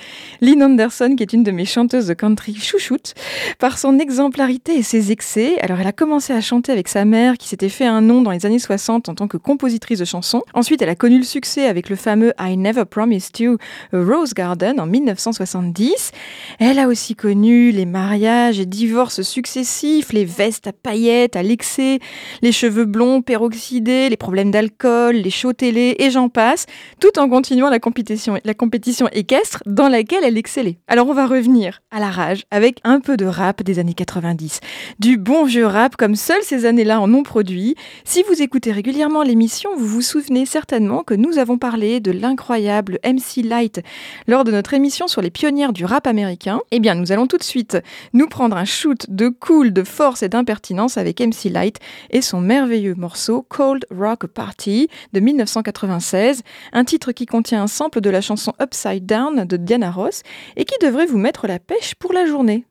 Lynn 0.40 0.64
Anderson, 0.64 1.14
qui 1.16 1.22
est 1.22 1.32
une 1.32 1.44
de 1.44 1.52
mes 1.52 1.64
chanteuses 1.64 2.08
de 2.08 2.14
country 2.14 2.56
chouchoute, 2.56 3.14
par 3.60 3.78
son 3.78 4.00
exemplarité 4.00 4.78
et 4.78 4.82
ses 4.82 5.12
excès, 5.12 5.60
alors 5.60 5.78
elle 5.78 5.86
a 5.86 5.92
commencé 5.92 6.32
à 6.32 6.40
chanter 6.40 6.72
avec 6.72 6.88
sa 6.88 7.04
mère, 7.04 7.38
qui 7.38 7.46
s'était 7.46 7.68
fait 7.68 7.86
un 7.86 8.00
nom 8.00 8.20
dans 8.20 8.32
les 8.32 8.46
années 8.46 8.58
60 8.58 9.08
en 9.08 9.14
tant 9.14 9.28
que 9.28 9.36
compositrice 9.36 10.00
de 10.00 10.04
chansons. 10.04 10.42
Ensuite, 10.54 10.82
elle 10.82 10.88
a 10.88 10.96
connu 10.96 11.18
le 11.18 11.24
succès 11.24 11.66
avec 11.66 11.88
le 11.88 11.94
fameux 11.94 12.32
I 12.40 12.56
Never 12.56 12.84
Promised 12.84 13.38
You 13.38 13.58
a 13.92 13.96
Rose 13.96 14.34
Garden 14.34 14.80
en 14.80 14.86
1970. 15.20 16.12
Elle 16.58 16.78
a 16.78 16.88
aussi 16.88 17.14
connu 17.14 17.70
les 17.70 17.84
mariages 17.84 18.58
et 18.58 18.66
divorces 18.66 19.22
successifs, 19.22 20.12
les 20.12 20.24
vestes 20.24 20.66
à 20.66 20.72
paillettes, 20.72 21.36
à 21.36 21.42
l'excès, 21.42 21.98
les 22.42 22.52
cheveux 22.52 22.86
blonds 22.86 23.22
peroxydés, 23.22 24.08
les 24.08 24.16
problèmes 24.16 24.50
d'alcool, 24.50 25.16
les 25.16 25.30
shows 25.30 25.52
télé 25.52 25.96
et 25.98 26.10
j'en 26.10 26.28
passe, 26.28 26.66
tout 27.00 27.18
en 27.18 27.28
continuant 27.28 27.68
la 27.68 27.78
compétition, 27.78 29.08
équestre 29.12 29.62
dans 29.66 29.88
laquelle 29.88 30.24
elle 30.24 30.38
excellait. 30.38 30.78
Alors 30.88 31.08
on 31.08 31.14
va 31.14 31.26
revenir 31.26 31.82
à 31.90 32.00
la 32.00 32.10
rage 32.10 32.44
avec 32.50 32.78
un 32.84 33.00
peu 33.00 33.16
de 33.16 33.26
rap 33.26 33.62
des 33.62 33.78
années 33.78 33.94
90. 33.94 34.60
Du 34.98 35.18
bon 35.18 35.44
vieux 35.44 35.66
rap 35.66 35.96
comme 35.96 36.14
seules 36.14 36.42
ces 36.42 36.64
années-là 36.64 37.00
en 37.00 37.12
ont 37.12 37.22
produit. 37.22 37.74
Si 38.04 38.22
vous 38.22 38.42
écoutez 38.42 38.72
régulièrement 38.72 39.22
l'émission, 39.22 39.70
vous 39.76 39.86
vous 39.86 40.02
souvenez 40.02 40.46
certainement 40.46 41.02
que 41.02 41.14
nous 41.14 41.38
avons 41.38 41.58
parlé 41.58 42.00
de 42.00 42.10
l'incroyable 42.10 42.98
MC 43.04 43.42
Light 43.44 43.80
lors 44.26 44.44
de 44.44 44.50
notre 44.50 44.74
émission 44.74 45.08
sur 45.10 45.20
les 45.20 45.30
pionnières 45.30 45.72
du 45.72 45.84
rap 45.84 46.06
américain. 46.06 46.60
Eh 46.70 46.80
bien, 46.80 46.94
nous 46.94 47.12
allons 47.12 47.26
tout 47.26 47.36
de 47.36 47.42
suite 47.42 47.78
nous 48.12 48.28
prendre 48.28 48.56
un 48.56 48.64
shoot 48.64 49.06
de 49.08 49.28
cool, 49.28 49.72
de 49.72 49.82
force 49.82 50.22
et 50.22 50.28
d'impertinence 50.28 50.96
avec 50.96 51.20
MC 51.20 51.50
Light 51.50 51.78
et 52.10 52.22
son 52.22 52.40
merveilleux 52.40 52.94
morceau 52.94 53.44
Cold 53.48 53.84
Rock 53.90 54.26
Party 54.26 54.88
de 55.12 55.20
1996, 55.20 56.42
un 56.72 56.84
titre 56.84 57.12
qui 57.12 57.26
contient 57.26 57.62
un 57.62 57.66
sample 57.66 58.00
de 58.00 58.10
la 58.10 58.20
chanson 58.20 58.52
Upside 58.62 59.04
Down 59.04 59.44
de 59.44 59.56
Diana 59.56 59.90
Ross 59.90 60.22
et 60.56 60.64
qui 60.64 60.74
devrait 60.80 61.06
vous 61.06 61.18
mettre 61.18 61.46
la 61.46 61.58
pêche 61.58 61.94
pour 61.96 62.12
la 62.12 62.24
journée. 62.26 62.64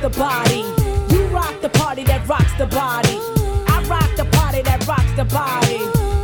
The 0.00 0.08
body. 0.10 0.64
You 1.14 1.26
rock 1.26 1.60
the 1.60 1.68
party 1.68 2.04
that 2.04 2.26
rocks 2.26 2.52
the 2.54 2.66
body. 2.66 3.18
I 3.68 3.84
rock 3.86 4.10
the 4.16 4.24
party 4.36 4.62
that 4.62 4.86
rocks 4.86 5.12
the 5.12 5.24
body. 5.24 5.78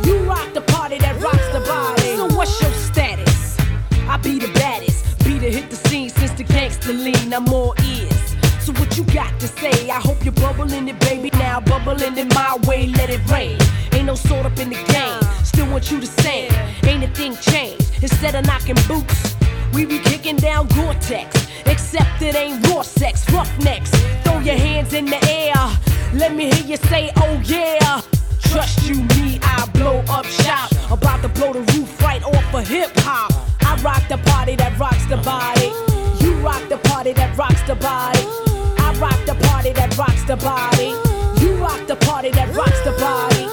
You 0.07 0.17
rock 0.23 0.51
the 0.53 0.61
party 0.61 0.97
that 0.97 1.21
rocks 1.21 1.47
the 1.53 1.59
body. 1.59 2.15
So 2.15 2.25
what's 2.35 2.59
your 2.61 2.71
status? 2.71 3.57
I 4.07 4.17
be 4.17 4.39
the 4.39 4.51
baddest. 4.53 5.19
Be 5.23 5.37
to 5.39 5.51
hit 5.51 5.69
the 5.69 5.75
scene 5.75 6.09
since 6.09 6.31
the 6.31 6.43
gangster 6.43 6.93
lean. 6.93 7.31
I'm 7.33 7.47
all 7.49 7.75
ears. 7.83 8.35
So 8.59 8.73
what 8.73 8.97
you 8.97 9.03
got 9.05 9.39
to 9.41 9.47
say? 9.47 9.89
I 9.91 9.99
hope 9.99 10.23
you're 10.25 10.33
bubbling 10.33 10.87
it, 10.87 10.99
baby. 11.01 11.29
Now 11.33 11.59
bubbling 11.59 12.17
it 12.17 12.33
my 12.33 12.57
way, 12.67 12.87
let 12.87 13.09
it 13.11 13.21
rain. 13.29 13.59
Ain't 13.93 14.05
no 14.05 14.15
sort 14.15 14.45
up 14.45 14.57
in 14.57 14.69
the 14.69 14.83
game. 14.91 15.21
Still 15.43 15.69
want 15.69 15.91
you 15.91 15.99
to 15.99 16.07
sing. 16.07 16.51
Ain't 16.83 17.03
a 17.03 17.07
thing 17.13 17.35
changed. 17.35 18.01
Instead 18.01 18.33
of 18.33 18.45
knocking 18.45 18.77
boots. 18.87 19.35
We 19.73 19.85
be 19.85 19.99
kicking 19.99 20.37
down 20.37 20.67
Gore-Tex, 20.69 21.46
except 21.67 22.21
it 22.21 22.35
ain't 22.35 22.67
raw 22.67 22.81
sex, 22.81 23.29
roughnecks. 23.31 23.91
Throw 24.23 24.39
your 24.39 24.57
hands 24.57 24.93
in 24.93 25.05
the 25.05 25.19
air, 25.29 25.55
let 26.13 26.33
me 26.35 26.51
hear 26.51 26.65
you 26.65 26.77
say, 26.77 27.11
oh 27.17 27.41
yeah. 27.45 28.01
Trust 28.39 28.87
you, 28.87 28.95
me, 29.15 29.39
I 29.43 29.69
blow 29.73 30.03
up 30.09 30.25
shop. 30.25 30.71
About 30.89 31.21
to 31.21 31.29
blow 31.29 31.53
the 31.53 31.61
roof 31.73 32.01
right 32.01 32.23
off 32.23 32.53
of 32.53 32.67
hip 32.67 32.91
hop. 32.97 33.31
I 33.61 33.75
rock 33.81 34.07
the 34.07 34.17
party 34.29 34.55
that 34.55 34.77
rocks 34.79 35.05
the 35.05 35.17
body. 35.17 35.71
You 36.23 36.35
rock 36.39 36.67
the 36.69 36.77
party 36.89 37.13
that 37.13 37.37
rocks 37.37 37.61
the 37.63 37.75
body. 37.75 38.23
I 38.79 38.95
rock 38.99 39.19
the 39.25 39.35
party 39.47 39.73
that 39.73 39.97
rocks 39.97 40.23
the 40.23 40.37
body. 40.37 40.95
You 41.41 41.55
rock 41.57 41.85
the 41.87 41.97
party 41.97 42.31
that 42.31 42.55
rocks 42.55 42.81
the 42.81 42.91
body. 42.91 43.45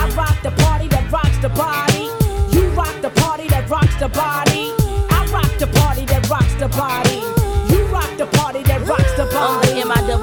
I 0.00 0.12
rock 0.16 0.36
the 0.42 0.52
party 0.62 0.88
that 0.88 1.10
rocks 1.10 1.38
the 1.38 1.48
body. 1.48 2.04
You 2.56 2.68
rock 2.70 2.94
the 3.02 3.10
party 3.10 3.48
that 3.48 3.68
rocks 3.68 3.96
the 3.96 4.08
body. 4.08 4.72
I 5.10 5.26
rock 5.32 5.58
the 5.58 5.66
party 5.66 6.04
that 6.06 6.28
rocks 6.30 6.54
the 6.54 6.68
body. 6.68 7.05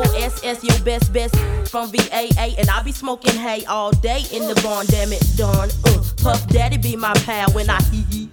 Double 0.04 0.24
S 0.24 0.44
S, 0.44 0.64
your 0.64 0.80
best 0.80 1.14
best 1.14 1.36
from 1.70 1.90
VAA, 1.90 2.56
and 2.58 2.70
I 2.70 2.82
be 2.84 2.92
smoking 2.92 3.34
hay 3.34 3.66
all 3.66 3.92
day 3.92 4.24
in 4.32 4.48
the 4.48 4.60
barn. 4.62 4.86
Damn 4.88 5.14
it, 5.14 5.24
done. 5.36 5.70
Uh, 5.86 6.04
Puff 6.22 6.48
Daddy 6.48 6.78
be 6.78 6.96
my 6.96 7.14
pal 7.26 7.52
when 7.52 7.70
I 7.70 7.82
hee 7.84 8.30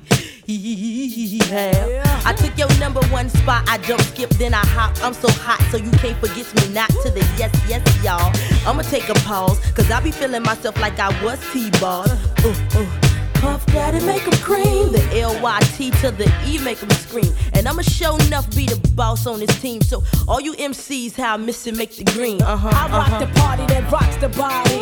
hee. 0.46 1.38
have. 1.48 2.26
I 2.26 2.32
took 2.32 2.56
your 2.58 2.68
number 2.78 3.00
one 3.08 3.28
spot. 3.28 3.68
I 3.68 3.78
jump, 3.78 4.00
skip, 4.02 4.30
then 4.30 4.54
I 4.54 4.64
hop. 4.66 4.96
I'm 5.02 5.14
so 5.14 5.28
hot, 5.30 5.60
so 5.70 5.76
you 5.76 5.90
can't 5.92 6.16
forget 6.18 6.52
me. 6.54 6.74
Not 6.74 6.90
to 7.02 7.10
the 7.10 7.20
yes, 7.38 7.54
yes, 7.68 7.82
y'all. 8.04 8.32
I'ma 8.68 8.82
take 8.82 9.08
a 9.08 9.14
pause, 9.14 9.58
cause 9.74 9.90
I 9.90 10.00
be 10.00 10.10
feeling 10.10 10.42
myself 10.42 10.78
like 10.80 10.98
I 10.98 11.08
was 11.22 11.38
T-ball. 11.52 12.06
Uh, 12.10 12.54
uh. 12.74 13.19
Puff 13.40 13.64
Daddy 13.66 14.04
make 14.04 14.26
'em 14.26 14.38
cream. 14.42 14.92
The 14.92 15.02
L-Y-T 15.18 15.90
to 16.02 16.10
the 16.10 16.30
E 16.46 16.58
make 16.58 16.82
'em 16.82 16.90
scream. 16.90 17.32
And 17.54 17.66
I'ma 17.66 17.82
show 17.82 18.16
enough 18.26 18.46
be 18.54 18.66
the 18.66 18.76
boss 18.90 19.26
on 19.26 19.40
this 19.40 19.54
team. 19.60 19.80
So 19.80 20.02
all 20.28 20.40
you 20.42 20.54
MCs, 20.58 21.16
how 21.16 21.34
I 21.34 21.36
miss 21.38 21.66
it, 21.66 21.74
make 21.74 21.96
the 21.96 22.04
green. 22.04 22.42
Uh-huh, 22.42 22.68
I 22.68 22.88
rock 22.88 23.08
uh-huh. 23.08 23.24
the 23.24 23.40
party 23.40 23.64
that 23.72 23.90
rocks 23.90 24.16
the 24.16 24.28
body. 24.28 24.80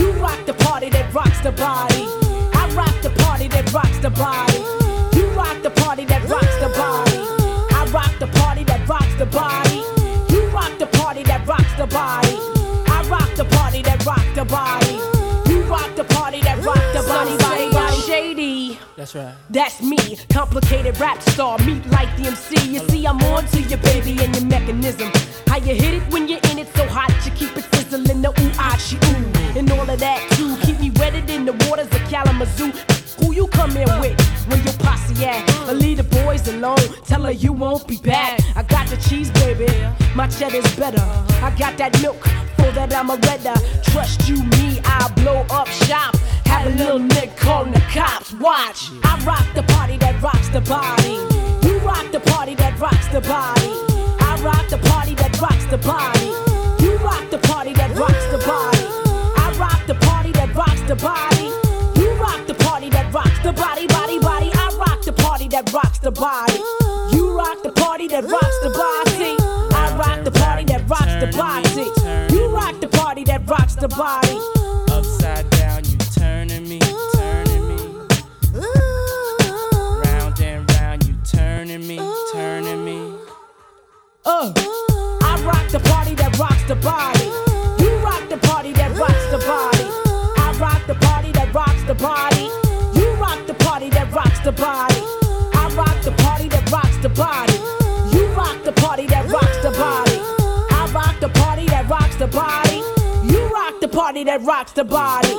You 0.00 0.12
rock 0.22 0.40
the 0.46 0.54
party 0.54 0.88
that 0.90 1.12
rocks 1.12 1.40
the 1.40 1.50
body. 1.50 2.06
I 2.54 2.68
rock 2.74 2.94
the 3.02 3.10
party 3.24 3.48
that 3.48 3.72
rocks 3.72 3.98
the 3.98 4.10
body. 4.10 4.58
You 5.16 5.26
rock 5.40 5.60
the 5.62 5.70
party 5.70 6.04
that 6.04 6.22
rocks 6.28 6.56
the 6.64 6.70
body. 6.82 7.18
I 7.78 7.84
rock 7.90 8.12
the 8.20 8.28
party 8.38 8.62
that 8.64 8.88
rocks 8.88 9.14
the 9.18 9.26
body. 9.26 9.82
You 10.32 10.42
rock 10.58 10.78
the 10.78 10.86
party 10.86 11.24
that 11.24 11.44
rocks 11.44 11.74
the 11.76 11.86
body. 11.86 12.36
I 12.96 12.98
rock 13.08 13.30
the 13.34 13.46
party 13.56 13.82
that 13.82 14.04
rocks 14.06 14.32
the 14.36 14.44
body. 14.44 14.85
That's 19.06 19.14
right. 19.14 19.34
That's 19.50 19.82
me, 19.82 20.18
complicated 20.32 20.98
rap 20.98 21.22
star, 21.22 21.58
meet 21.60 21.86
like 21.90 22.10
the 22.16 22.26
MC. 22.26 22.72
You 22.72 22.80
see, 22.88 23.06
I'm 23.06 23.22
on 23.22 23.46
to 23.46 23.62
your 23.62 23.78
baby 23.78 24.18
and 24.20 24.34
your 24.34 24.44
mechanism. 24.46 25.12
How 25.46 25.58
you 25.58 25.76
hit 25.76 25.94
it 25.94 26.12
when 26.12 26.26
you're 26.26 26.40
in 26.50 26.58
it 26.58 26.66
so 26.74 26.84
hot, 26.88 27.14
you 27.24 27.30
keep 27.30 27.56
it 27.56 27.72
sizzling, 27.72 28.20
the 28.20 28.30
ooh, 28.30 28.52
ah, 28.58 28.76
she 28.76 28.96
ooh. 28.96 29.56
And 29.56 29.70
all 29.70 29.88
of 29.88 30.00
that 30.00 30.28
too, 30.32 30.56
keep 30.66 30.80
me 30.80 30.90
wetted 30.98 31.30
in 31.30 31.44
the 31.44 31.52
waters 31.68 31.86
of 31.86 32.02
Kalamazoo. 32.10 32.72
You 33.36 33.46
come 33.48 33.76
in 33.76 34.00
with 34.00 34.18
when 34.48 34.64
your 34.64 34.72
posse 34.78 35.22
at? 35.22 35.68
Or 35.68 35.74
leave 35.74 35.98
the 35.98 36.04
boys 36.04 36.48
alone, 36.48 36.88
tell 37.04 37.20
her 37.24 37.32
you 37.32 37.52
won't 37.52 37.86
be 37.86 37.98
back. 37.98 38.40
I 38.56 38.62
got 38.62 38.86
the 38.88 38.96
cheese, 38.96 39.30
baby, 39.32 39.68
my 40.14 40.26
cheddar's 40.26 40.74
better. 40.74 41.02
I 41.44 41.54
got 41.58 41.76
that 41.76 42.00
milk, 42.00 42.22
for 42.56 42.70
that 42.72 42.94
I'm 42.94 43.10
a 43.10 43.16
redder. 43.16 43.52
Trust 43.92 44.26
you, 44.26 44.42
me, 44.56 44.80
I'll 44.84 45.12
blow 45.16 45.44
up 45.50 45.68
shop. 45.68 46.16
Have 46.46 46.66
a 46.66 46.70
little 46.78 46.98
nick 46.98 47.36
calling 47.36 47.72
the 47.72 47.80
cops. 47.92 48.32
Watch, 48.32 48.88
I 49.04 49.22
rock 49.26 49.44
the 49.54 49.64
party 49.74 49.98
that 49.98 50.16
rocks 50.22 50.48
the 50.48 50.62
body. 50.62 51.20
You 51.68 51.78
rock 51.80 52.10
the 52.12 52.20
party 52.20 52.54
that 52.54 52.80
rocks 52.80 53.08
the 53.08 53.20
body. 53.20 53.68
I 54.18 54.40
rock 54.40 54.66
the 54.70 54.78
party 54.78 55.14
that 55.16 55.38
rocks 55.42 55.66
the 55.66 55.76
body. 55.76 56.32
You 56.82 56.96
rock 57.04 57.28
the 57.28 57.38
party 57.46 57.74
that 57.74 57.94
rocks 57.98 58.26
the 58.32 58.38
body. 58.38 58.86
I 59.36 59.54
rock 59.58 59.86
the 59.86 59.94
party 60.06 60.32
that 60.32 60.54
rocks 60.54 60.80
the 60.88 60.96
body. 60.96 61.35
The 66.06 66.12
body. 66.12 66.60
You 67.16 67.36
rock 67.36 67.64
the 67.64 67.72
party 67.72 68.06
that 68.06 68.22
rocks 68.22 68.58
the 68.62 68.70
body. 68.70 69.34
I 69.74 69.96
rock 69.98 70.22
the 70.24 70.30
party 70.30 70.62
that 70.66 70.88
rocks 70.88 71.16
the 71.18 71.26
body. 71.36 72.32
You 72.32 72.46
rock 72.46 72.80
the 72.80 72.86
party 72.86 73.24
that 73.24 73.44
rocks 73.48 73.74
the 73.74 73.88
body. 73.88 74.38
Upside 74.88 75.50
down, 75.50 75.82
you 75.84 75.98
turning 76.14 76.68
me, 76.68 76.78
turning 77.14 77.66
me. 77.66 77.78
Round 80.04 80.40
and 80.40 80.70
round, 80.70 81.08
you 81.08 81.16
turning 81.24 81.84
me, 81.88 81.98
turning 82.32 82.84
me. 82.84 83.12
Uh, 84.24 84.52
I 85.24 85.42
rock 85.44 85.68
the 85.72 85.80
party 85.90 86.14
that 86.14 86.38
rocks 86.38 86.62
the 86.68 86.76
body. 86.76 87.26
You 87.82 87.90
rock 87.98 88.28
the 88.28 88.38
party 88.46 88.72
that 88.74 88.96
rocks 88.96 89.26
the 89.32 89.38
body. 89.38 89.88
I 90.38 90.56
rock 90.60 90.86
the 90.86 90.94
party 91.04 91.32
that 91.32 91.52
rocks 91.52 91.82
the 91.82 91.94
body. 91.94 92.46
You 92.94 93.10
rock 93.14 93.44
the 93.48 93.54
party 93.54 93.90
that 93.90 94.12
rocks 94.12 94.38
the 94.44 94.52
body. 94.52 94.95
The 102.26 102.36
body. 102.36 103.32
You 103.32 103.46
rock 103.48 103.80
the 103.80 103.88
party 103.88 104.24
that 104.24 104.42
rocks 104.42 104.72
the 104.72 104.84
body. 104.84 105.34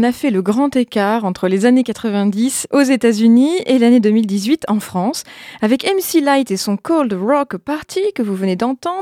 On 0.00 0.02
a 0.02 0.12
fait 0.12 0.30
le 0.30 0.40
grand 0.40 0.74
écart 0.76 1.26
entre 1.26 1.46
les 1.46 1.66
années 1.66 1.82
90 1.82 2.68
aux 2.72 2.80
États-Unis 2.80 3.58
et 3.66 3.78
l'année 3.78 4.00
2018 4.00 4.64
en 4.68 4.80
France, 4.80 5.24
avec 5.60 5.84
MC 5.84 6.22
Light 6.22 6.50
et 6.50 6.56
son 6.56 6.78
Cold 6.78 7.12
Rock 7.12 7.58
Party 7.58 8.00
que 8.14 8.22
vous 8.22 8.34
venez 8.34 8.56
d'entendre, 8.56 8.99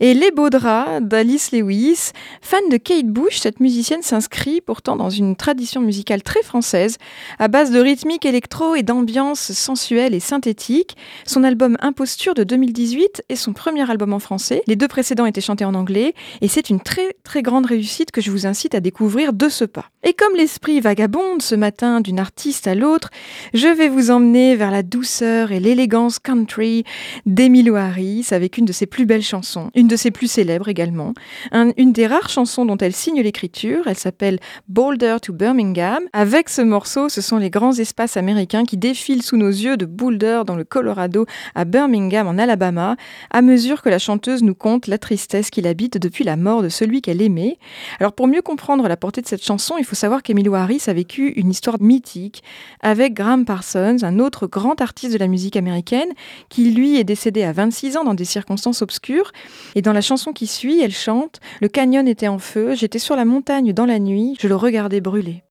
et 0.00 0.14
Les 0.14 0.30
Beaux 0.30 0.50
Draps 0.50 1.02
d'Alice 1.02 1.52
Lewis. 1.52 2.12
Fan 2.40 2.68
de 2.70 2.76
Kate 2.76 3.06
Bush, 3.06 3.38
cette 3.38 3.60
musicienne 3.60 4.02
s'inscrit 4.02 4.60
pourtant 4.60 4.96
dans 4.96 5.10
une 5.10 5.36
tradition 5.36 5.80
musicale 5.80 6.22
très 6.22 6.42
française, 6.42 6.98
à 7.38 7.48
base 7.48 7.70
de 7.70 7.80
rythmique 7.80 8.24
électro 8.24 8.74
et 8.74 8.82
d'ambiance 8.82 9.52
sensuelle 9.52 10.14
et 10.14 10.20
synthétique. 10.20 10.96
Son 11.26 11.44
album 11.44 11.76
Imposture 11.80 12.34
de 12.34 12.44
2018 12.44 13.24
est 13.28 13.36
son 13.36 13.52
premier 13.52 13.88
album 13.90 14.12
en 14.12 14.18
français. 14.18 14.62
Les 14.66 14.76
deux 14.76 14.88
précédents 14.88 15.26
étaient 15.26 15.40
chantés 15.40 15.64
en 15.64 15.74
anglais, 15.74 16.14
et 16.40 16.48
c'est 16.48 16.70
une 16.70 16.80
très 16.80 17.16
très 17.24 17.42
grande 17.42 17.66
réussite 17.66 18.10
que 18.10 18.20
je 18.20 18.30
vous 18.30 18.46
incite 18.46 18.74
à 18.74 18.80
découvrir 18.80 19.32
de 19.32 19.48
ce 19.48 19.64
pas. 19.64 19.86
Et 20.04 20.12
comme 20.12 20.36
l'esprit 20.36 20.80
vagabonde 20.80 21.42
ce 21.42 21.54
matin 21.54 22.00
d'une 22.00 22.20
artiste 22.20 22.66
à 22.66 22.74
l'autre, 22.74 23.10
je 23.52 23.66
vais 23.66 23.88
vous 23.88 24.10
emmener 24.10 24.54
vers 24.54 24.70
la 24.70 24.82
douceur 24.82 25.50
et 25.50 25.60
l'élégance 25.60 26.18
country 26.18 26.84
d'Emilio 27.26 27.74
Harris 27.74 28.28
avec 28.30 28.58
une 28.58 28.64
de 28.64 28.72
ses 28.72 28.86
plus 28.86 29.06
belles 29.06 29.22
chansons, 29.22 29.70
de 29.88 29.96
ses 29.96 30.10
plus 30.10 30.28
célèbres 30.30 30.68
également, 30.68 31.14
Un- 31.50 31.72
une 31.76 31.92
des 31.92 32.06
rares 32.06 32.28
chansons 32.28 32.64
dont 32.64 32.76
elle 32.78 32.92
signe 32.94 33.20
l'écriture, 33.22 33.84
elle 33.86 33.96
s'appelle 33.96 34.38
Boulder 34.68 35.16
to 35.22 35.32
Birmingham. 35.32 36.00
Avec 36.12 36.48
ce 36.48 36.62
morceau, 36.62 37.08
ce 37.08 37.20
sont 37.20 37.38
les 37.38 37.50
grands 37.50 37.72
espaces 37.72 38.16
américains 38.16 38.64
qui 38.64 38.76
défilent 38.76 39.22
sous 39.22 39.36
nos 39.36 39.48
yeux 39.48 39.76
de 39.76 39.86
Boulder 39.86 40.42
dans 40.46 40.54
le 40.56 40.64
Colorado 40.64 41.26
à 41.54 41.64
Birmingham 41.64 42.26
en 42.28 42.38
Alabama, 42.38 42.96
à 43.30 43.42
mesure 43.42 43.82
que 43.82 43.88
la 43.88 43.98
chanteuse 43.98 44.42
nous 44.42 44.54
conte 44.54 44.86
la 44.86 44.98
tristesse 44.98 45.50
qu'il 45.50 45.66
habite 45.66 45.98
depuis 45.98 46.24
la 46.24 46.36
mort 46.36 46.62
de 46.62 46.68
celui 46.68 47.00
qu'elle 47.02 47.22
aimait. 47.22 47.58
Alors 47.98 48.12
pour 48.12 48.28
mieux 48.28 48.42
comprendre 48.42 48.86
la 48.88 48.96
portée 48.96 49.22
de 49.22 49.26
cette 49.26 49.44
chanson, 49.44 49.76
il 49.78 49.84
faut 49.84 49.96
savoir 49.96 50.22
qu'Emilio 50.22 50.54
Harris 50.54 50.82
a 50.86 50.92
vécu 50.92 51.28
une 51.36 51.50
histoire 51.50 51.80
mythique 51.80 52.42
avec 52.82 53.14
Graham 53.14 53.44
Parsons, 53.44 53.96
un 54.02 54.18
autre 54.18 54.46
grand 54.46 54.80
artiste 54.80 55.14
de 55.14 55.18
la 55.18 55.26
musique 55.28 55.56
américaine, 55.56 56.08
qui 56.50 56.70
lui 56.70 56.98
est 56.98 57.04
décédé 57.04 57.42
à 57.42 57.52
26 57.52 57.96
ans 57.96 58.04
dans 58.04 58.14
des 58.14 58.24
circonstances 58.26 58.82
obscures. 58.82 59.32
Et 59.78 59.80
dans 59.80 59.92
la 59.92 60.00
chanson 60.00 60.32
qui 60.32 60.48
suit, 60.48 60.80
elle 60.80 60.90
chante 60.90 61.38
Le 61.60 61.68
canyon 61.68 62.08
était 62.08 62.26
en 62.26 62.40
feu, 62.40 62.74
j'étais 62.74 62.98
sur 62.98 63.14
la 63.14 63.24
montagne 63.24 63.72
dans 63.72 63.86
la 63.86 64.00
nuit, 64.00 64.36
je 64.40 64.48
le 64.48 64.56
regardais 64.56 65.00
brûler. 65.00 65.44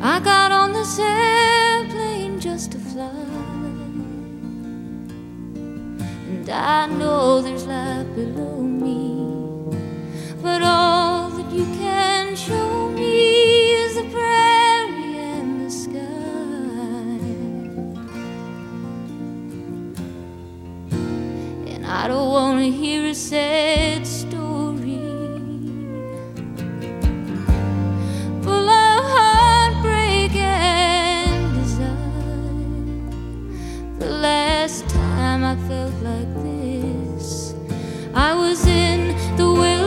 I 0.00 0.20
got 0.20 0.50
on 0.50 0.72
this 0.72 0.98
airplane 0.98 2.40
just 2.40 2.72
to 2.72 2.78
fly. 2.78 3.08
And 6.28 6.48
I 6.50 6.86
know 6.86 7.40
there's 7.40 7.66
life 7.66 8.06
below 8.16 8.62
me. 8.62 9.14
But 10.42 10.62
all 10.62 11.37
show 12.38 12.88
me 12.90 13.72
is 13.72 13.96
the 13.96 14.04
prairie 14.10 15.16
and 15.18 15.60
the 15.60 15.70
sky. 15.70 17.18
And 21.72 21.84
I 21.84 22.06
don't 22.06 22.30
want 22.30 22.60
to 22.60 22.70
hear 22.70 23.10
a 23.10 23.14
sad 23.14 24.06
story 24.06 25.00
full 28.44 28.68
of 28.70 29.04
heartbreak 29.16 30.36
and 30.36 31.54
desire. 31.56 32.68
The 33.98 34.10
last 34.10 34.88
time 34.88 35.42
I 35.42 35.56
felt 35.66 35.94
like 36.02 36.32
this, 36.44 37.54
I 38.14 38.32
was 38.34 38.64
in 38.64 39.16
the 39.36 39.44
wilderness 39.44 39.77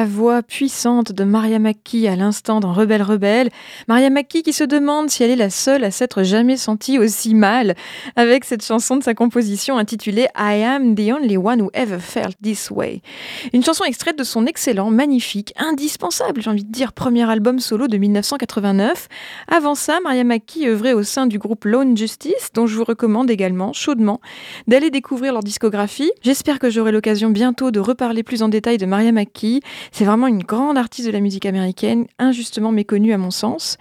La 0.00 0.06
voix 0.06 0.42
puissante 0.42 1.12
de 1.12 1.24
Maria 1.24 1.58
McKee 1.58 2.08
à 2.08 2.16
l'instant 2.16 2.60
dans 2.60 2.72
Rebelle 2.72 3.02
Rebelle. 3.02 3.50
Maria 3.86 4.08
McKee 4.08 4.42
qui 4.42 4.54
se 4.54 4.64
demande 4.64 5.10
si 5.10 5.22
elle 5.22 5.28
est 5.28 5.36
la 5.36 5.50
seule 5.50 5.84
à 5.84 5.90
s'être 5.90 6.22
jamais 6.22 6.56
sentie 6.56 6.98
aussi 6.98 7.34
mal 7.34 7.74
avec 8.16 8.46
cette 8.46 8.64
chanson 8.64 8.96
de 8.96 9.02
sa 9.02 9.12
composition 9.12 9.76
intitulée 9.76 10.26
I 10.38 10.62
Am 10.62 10.94
the 10.94 11.12
Only 11.12 11.36
One 11.36 11.60
Who 11.60 11.70
Ever 11.74 11.98
Felt 11.98 12.34
This 12.42 12.70
Way. 12.70 13.02
Une 13.52 13.62
chanson 13.62 13.84
extraite 13.84 14.18
de 14.18 14.24
son 14.24 14.46
excellent, 14.46 14.90
magnifique, 14.90 15.52
indispensable, 15.58 16.40
j'ai 16.40 16.48
envie 16.48 16.64
de 16.64 16.72
dire, 16.72 16.94
premier 16.94 17.28
album 17.28 17.58
solo 17.58 17.86
de 17.86 17.98
1989. 17.98 19.06
Avant 19.48 19.74
ça, 19.74 19.98
Maria 20.02 20.24
McKee 20.24 20.66
œuvrait 20.66 20.94
au 20.94 21.02
sein 21.02 21.26
du 21.26 21.38
groupe 21.38 21.66
Lone 21.66 21.94
Justice, 21.94 22.48
dont 22.54 22.66
je 22.66 22.74
vous 22.74 22.84
recommande 22.84 23.30
également 23.30 23.74
chaudement 23.74 24.22
d'aller 24.66 24.88
découvrir 24.88 25.34
leur 25.34 25.42
discographie. 25.42 26.10
J'espère 26.22 26.58
que 26.58 26.70
j'aurai 26.70 26.90
l'occasion 26.90 27.28
bientôt 27.28 27.70
de 27.70 27.80
reparler 27.80 28.22
plus 28.22 28.42
en 28.42 28.48
détail 28.48 28.78
de 28.78 28.86
Maria 28.86 29.12
McKee. 29.12 29.60
C'est 29.92 30.04
vraiment 30.04 30.28
une 30.28 30.42
grande 30.42 30.78
artiste 30.78 31.08
de 31.08 31.12
la 31.12 31.20
musique 31.20 31.46
américaine, 31.46 32.06
injustement 32.18 32.70
méconnue 32.70 33.12
à 33.12 33.18
mon 33.18 33.30
sens. 33.30 33.76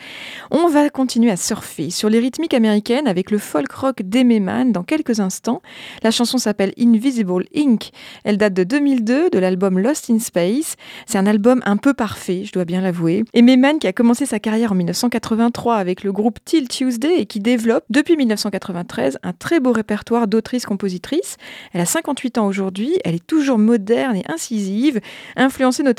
On 0.49 0.68
va 0.68 0.89
continuer 0.89 1.30
à 1.30 1.38
surfer 1.38 1.91
sur 1.91 2.10
les 2.10 2.20
rythmiques 2.20 2.53
américaines 2.53 3.07
avec 3.07 3.30
le 3.30 3.38
folk 3.38 3.72
rock 3.72 4.01
d'Aimee 4.01 4.39
Mann 4.39 4.72
dans 4.72 4.84
quelques 4.84 5.20
instants. 5.20 5.62
La 6.01 6.12
chanson 6.12 6.38
s'appelle 6.38 6.74
Invisible 6.80 7.45
Ink. 7.55 7.91
Elle 8.24 8.38
date 8.38 8.53
de 8.53 8.64
2002 8.64 9.30
de 9.30 9.39
l'album 9.39 9.78
Lost 9.78 10.10
in 10.10 10.20
Space. 10.20 10.76
C'est 11.05 11.20
un 11.20 11.28
album 11.28 11.62
un 11.66 11.78
peu 11.78 11.93
parfait, 11.93 12.43
je 12.43 12.51
dois 12.51 12.66
bien 12.66 12.82
l'avouer. 12.82 13.24
Aimee 13.34 13.57
Mann 13.57 13.78
qui 13.78 13.88
a 13.88 13.93
commencé 13.93 14.26
sa 14.26 14.39
carrière 14.39 14.72
en 14.72 14.76
1983 14.76 15.76
avec 15.76 16.03
le 16.03 16.12
groupe 16.12 16.39
Till 16.43 16.68
Tuesday 16.68 17.20
et 17.20 17.26
qui 17.28 17.39
développe 17.39 17.84
depuis 17.89 18.18
1993 18.18 19.20
un 19.22 19.34
très 19.34 19.60
beau 19.60 19.72
répertoire 19.72 20.28
d'autrices-compositrices. 20.28 21.38
Elle 21.74 21.82
a 21.82 21.86
58 21.86 22.39
ans 22.39 22.47
aujourd'hui, 22.47 22.97
elle 23.05 23.16
est 23.16 23.26
toujours 23.26 23.60
moderne 23.60 24.16
et 24.16 24.24
incisive, 24.28 25.01
influencée 25.36 25.84
notamment 25.84 25.98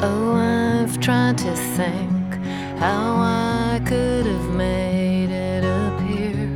Oh, 0.00 0.34
I've 0.34 0.98
tried 1.00 1.38
to 1.38 1.54
think 1.76 2.34
how 2.78 3.16
I 3.16 3.80
could 3.84 4.26
have 4.26 4.50
made 4.54 5.30
it 5.30 5.64
appear. 5.64 6.50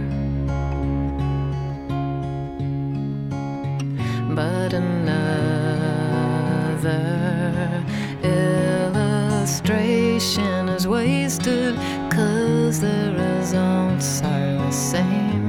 but 4.34 4.72
another 4.72 4.94
illustration 8.22 10.68
is 10.68 10.86
wasted 10.86 11.74
cause 12.08 12.80
the 12.80 13.12
results 13.18 14.22
are 14.22 14.58
the 14.58 14.70
same 14.70 15.47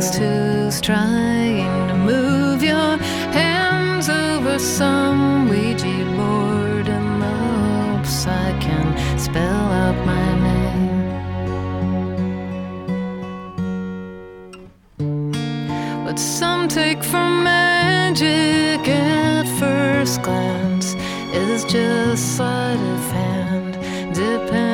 ghost 0.00 0.14
who's 0.14 0.80
trying 0.80 1.88
to 1.88 1.94
move 1.94 2.62
your 2.62 2.96
hands 3.36 4.08
over 4.08 4.58
some 4.58 5.46
ouija 5.50 6.04
board 6.16 6.86
the 6.86 7.00
hopes 7.18 8.26
i 8.26 8.58
can 8.60 8.86
spell 9.18 9.66
out 9.82 10.06
my 10.06 10.28
name. 10.46 10.88
What 16.04 16.18
some 16.18 16.66
take 16.68 17.04
for 17.04 17.28
magic 17.52 18.88
at 18.88 19.46
first 19.58 20.22
glance 20.22 20.94
is 21.34 21.64
just 21.64 22.36
sleight 22.36 22.80
of 22.94 23.12
hand, 23.12 23.74
depending 24.14 24.69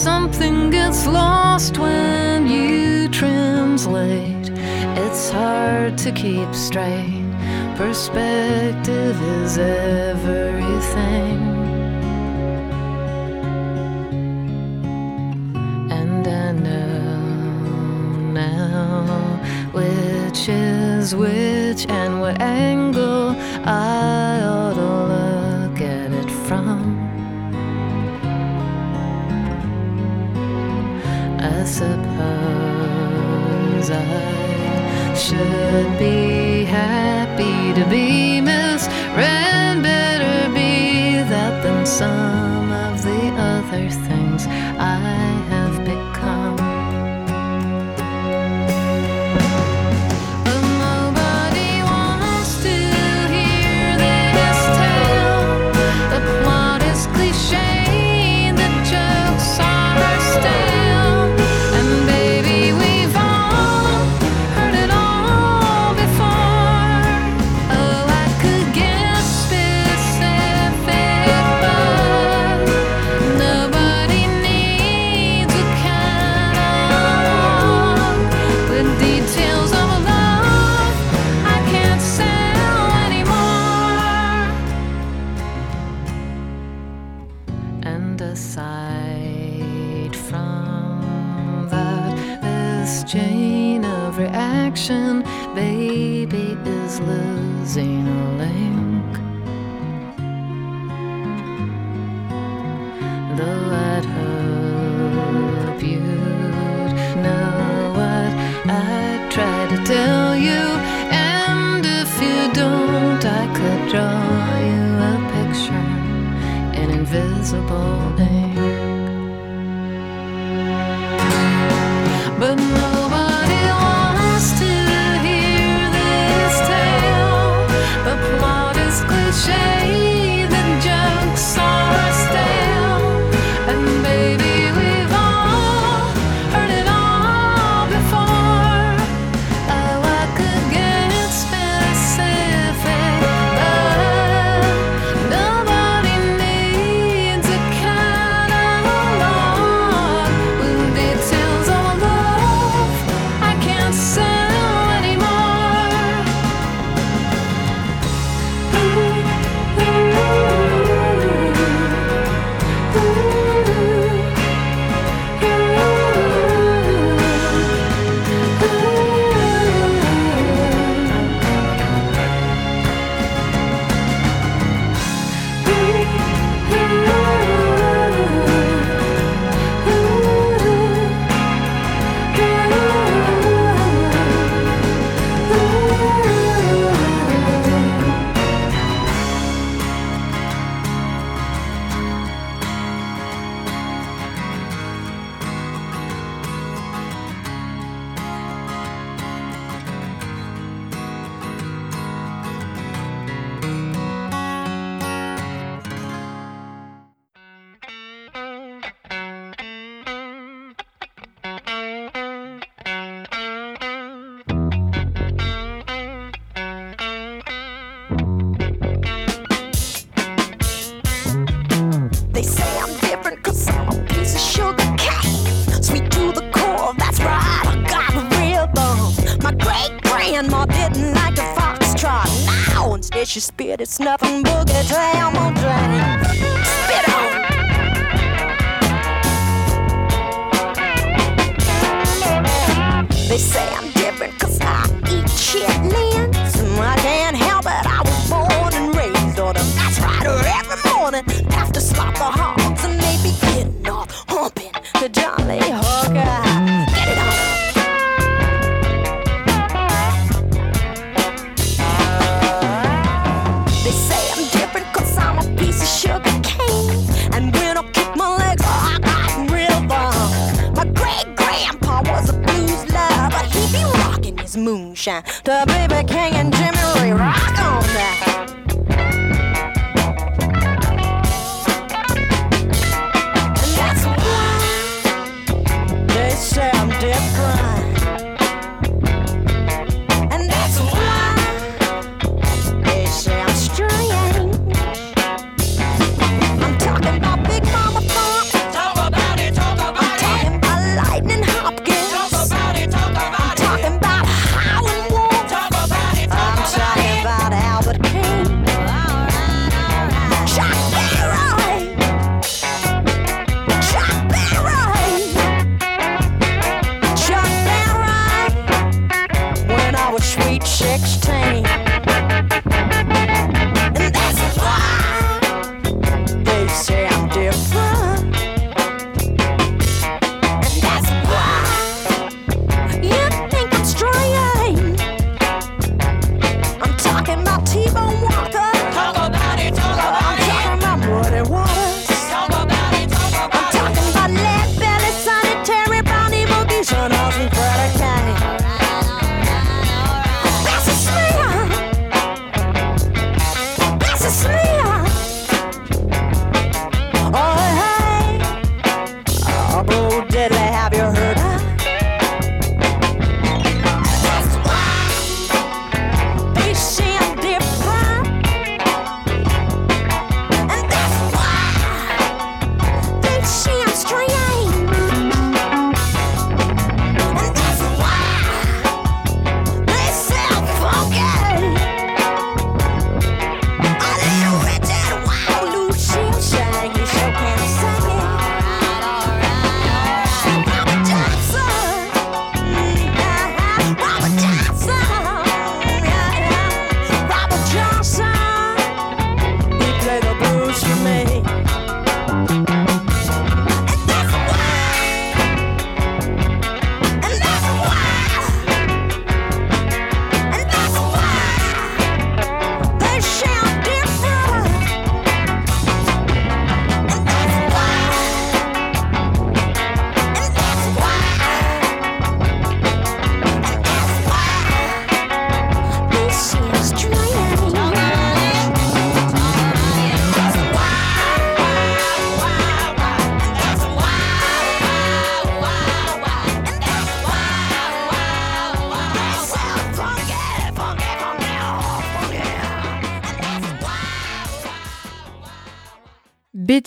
something 0.00 0.70
gets 0.70 1.06
lost 1.06 1.76
when 1.76 2.46
you 2.46 3.06
translate. 3.10 4.48
It's 5.04 5.28
hard 5.30 5.98
to 5.98 6.10
keep 6.10 6.54
straight. 6.54 7.26
Perspective 7.76 9.20
is 9.40 9.58
everything. 9.58 11.38
And 15.98 16.26
I 16.26 16.52
know 16.52 17.20
now 18.32 19.04
which 19.72 20.48
is 20.48 21.14
which 21.14 21.86
and 21.90 22.22
what 22.22 22.40
angle. 22.40 22.79
Should 35.40 35.98
be 35.98 36.19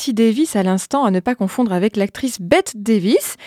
Betty 0.03 0.13
Davis 0.13 0.57
à 0.57 0.63
l'instant, 0.63 1.05
à 1.05 1.11
ne 1.11 1.21
pas 1.21 1.33
confondre 1.33 1.71
avec 1.71 1.95
l'actrice 1.95 2.41
Bette 2.41 2.73
Davis. 2.75 3.37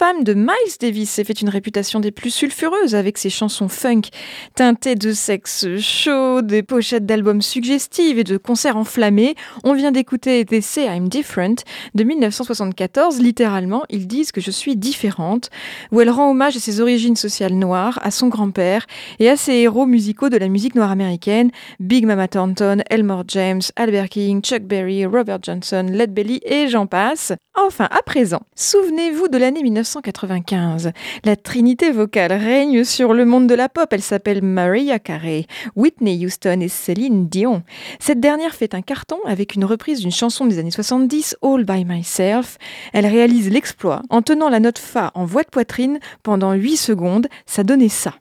L'ex-femme 0.00 0.22
de 0.22 0.34
Miles 0.34 0.76
Davis 0.80 1.10
s'est 1.10 1.24
fait 1.24 1.40
une 1.40 1.48
réputation 1.48 1.98
des 1.98 2.12
plus 2.12 2.30
sulfureuses 2.30 2.94
avec 2.94 3.18
ses 3.18 3.30
chansons 3.30 3.66
funk 3.66 4.02
teintées 4.54 4.94
de 4.94 5.12
sexe 5.12 5.66
chaud, 5.78 6.40
des 6.40 6.62
pochettes 6.62 7.04
d'albums 7.04 7.42
suggestives 7.42 8.16
et 8.16 8.22
de 8.22 8.36
concerts 8.36 8.76
enflammés. 8.76 9.34
On 9.64 9.74
vient 9.74 9.90
d'écouter 9.90 10.44
They 10.44 10.62
Say 10.62 10.84
I'm 10.84 11.08
Different 11.08 11.64
de 11.96 12.04
1974. 12.04 13.18
Littéralement, 13.18 13.82
ils 13.88 14.06
disent 14.06 14.30
que 14.30 14.40
je 14.40 14.52
suis 14.52 14.76
différente, 14.76 15.50
où 15.90 16.00
elle 16.00 16.10
rend 16.10 16.30
hommage 16.30 16.56
à 16.56 16.60
ses 16.60 16.80
origines 16.80 17.16
sociales 17.16 17.54
noires, 17.54 17.98
à 18.04 18.12
son 18.12 18.28
grand-père 18.28 18.86
et 19.18 19.28
à 19.28 19.36
ses 19.36 19.54
héros 19.54 19.86
musicaux 19.86 20.28
de 20.28 20.36
la 20.36 20.46
musique 20.46 20.76
noire 20.76 20.92
américaine, 20.92 21.50
Big 21.80 22.06
Mama 22.06 22.28
Thornton, 22.28 22.82
Elmore 22.88 23.24
James, 23.26 23.62
Albert 23.74 24.10
King, 24.10 24.42
Chuck 24.42 24.62
Berry, 24.62 25.06
Robert 25.06 25.40
Johnson, 25.42 25.86
Led 25.90 26.14
Belly 26.14 26.40
et 26.44 26.68
j'en 26.68 26.86
passe. 26.86 27.32
Enfin, 27.56 27.88
à 27.90 28.02
présent, 28.02 28.42
souvenez-vous 28.54 29.26
de 29.26 29.36
l'année 29.36 29.64
1995. 29.88 30.92
La 31.24 31.36
trinité 31.36 31.90
vocale 31.90 32.32
règne 32.32 32.84
sur 32.84 33.14
le 33.14 33.24
monde 33.24 33.46
de 33.46 33.54
la 33.54 33.68
pop. 33.68 33.88
Elle 33.90 34.02
s'appelle 34.02 34.42
Mariah 34.42 34.98
Carey, 34.98 35.46
Whitney 35.76 36.24
Houston 36.24 36.60
et 36.60 36.68
Céline 36.68 37.28
Dion. 37.28 37.62
Cette 37.98 38.20
dernière 38.20 38.54
fait 38.54 38.74
un 38.74 38.82
carton 38.82 39.18
avec 39.24 39.54
une 39.54 39.64
reprise 39.64 40.00
d'une 40.00 40.10
chanson 40.10 40.46
des 40.46 40.58
années 40.58 40.70
70, 40.70 41.36
All 41.42 41.64
by 41.64 41.84
Myself. 41.84 42.58
Elle 42.92 43.06
réalise 43.06 43.50
l'exploit 43.50 44.02
en 44.10 44.22
tenant 44.22 44.48
la 44.48 44.60
note 44.60 44.78
Fa 44.78 45.10
en 45.14 45.24
voix 45.24 45.42
de 45.42 45.48
poitrine 45.48 45.98
pendant 46.22 46.52
8 46.52 46.76
secondes. 46.76 47.28
Ça 47.46 47.64
donnait 47.64 47.88
ça. 47.88 48.14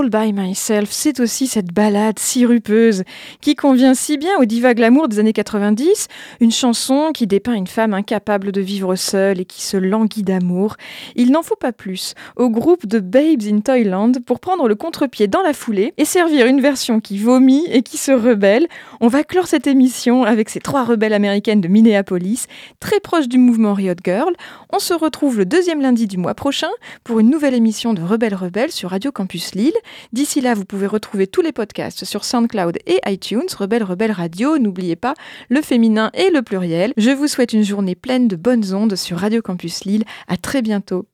All 0.00 0.08
by 0.08 0.32
Myself, 0.32 0.88
c'est 0.90 1.20
aussi 1.20 1.46
cette 1.46 1.74
balade 1.74 2.18
sirupeuse 2.18 3.02
qui 3.42 3.54
convient 3.54 3.92
si 3.92 4.16
bien 4.16 4.30
au 4.38 4.46
diva 4.46 4.72
glamour 4.72 5.08
des 5.08 5.18
années 5.18 5.34
90, 5.34 6.08
une 6.40 6.50
chanson 6.50 7.10
qui 7.12 7.26
dépeint 7.26 7.52
une 7.52 7.66
femme 7.66 7.92
incapable 7.92 8.50
de 8.50 8.62
vivre 8.62 8.94
seule 8.96 9.40
et 9.40 9.44
qui 9.44 9.62
se 9.62 9.76
languit 9.76 10.22
d'amour. 10.22 10.76
Il 11.16 11.32
n'en 11.32 11.42
faut 11.42 11.56
pas 11.56 11.72
plus 11.72 12.14
au 12.36 12.48
groupe 12.48 12.86
de 12.86 12.98
Babes 12.98 13.42
in 13.42 13.60
Toyland 13.60 14.12
pour 14.24 14.40
prendre 14.40 14.68
le 14.68 14.74
contre-pied 14.74 15.28
dans 15.28 15.42
la 15.42 15.52
foulée 15.52 15.92
et 15.98 16.06
servir 16.06 16.46
une 16.46 16.62
version 16.62 17.00
qui 17.00 17.18
vomit 17.18 17.66
et 17.70 17.82
qui 17.82 17.98
se 17.98 18.12
rebelle. 18.12 18.68
On 19.02 19.08
va 19.08 19.22
clore 19.22 19.48
cette 19.48 19.66
émission 19.66 20.24
avec 20.24 20.48
ces 20.48 20.60
trois 20.60 20.84
rebelles 20.84 21.12
américaines 21.12 21.60
de 21.60 21.68
Minneapolis, 21.68 22.46
très 22.80 23.00
proches 23.00 23.28
du 23.28 23.36
mouvement 23.36 23.74
Riot 23.74 23.94
Girl. 24.02 24.32
On 24.72 24.78
se 24.78 24.94
retrouve 24.94 25.36
le 25.36 25.44
deuxième 25.44 25.82
lundi 25.82 26.06
du 26.06 26.16
mois 26.16 26.34
prochain 26.34 26.70
pour 27.04 27.20
une 27.20 27.28
nouvelle 27.28 27.54
émission 27.54 27.92
de 27.92 28.00
Rebelles 28.00 28.34
Rebelles 28.34 28.72
sur 28.72 28.90
Radio 28.90 29.12
Campus 29.12 29.54
Lille. 29.54 29.74
D'ici 30.12 30.40
là, 30.40 30.54
vous 30.54 30.64
pouvez 30.64 30.86
retrouver 30.86 31.26
tous 31.26 31.42
les 31.42 31.52
podcasts 31.52 32.04
sur 32.04 32.24
SoundCloud 32.24 32.78
et 32.86 33.00
iTunes, 33.06 33.48
Rebelles 33.56 33.84
Rebelles 33.84 34.12
Radio. 34.12 34.58
N'oubliez 34.58 34.96
pas 34.96 35.14
le 35.48 35.62
féminin 35.62 36.10
et 36.14 36.30
le 36.30 36.42
pluriel. 36.42 36.92
Je 36.96 37.10
vous 37.10 37.28
souhaite 37.28 37.52
une 37.52 37.64
journée 37.64 37.94
pleine 37.94 38.28
de 38.28 38.36
bonnes 38.36 38.74
ondes 38.74 38.96
sur 38.96 39.18
Radio 39.18 39.42
Campus 39.42 39.84
Lille. 39.84 40.04
À 40.28 40.36
très 40.36 40.62
bientôt. 40.62 41.06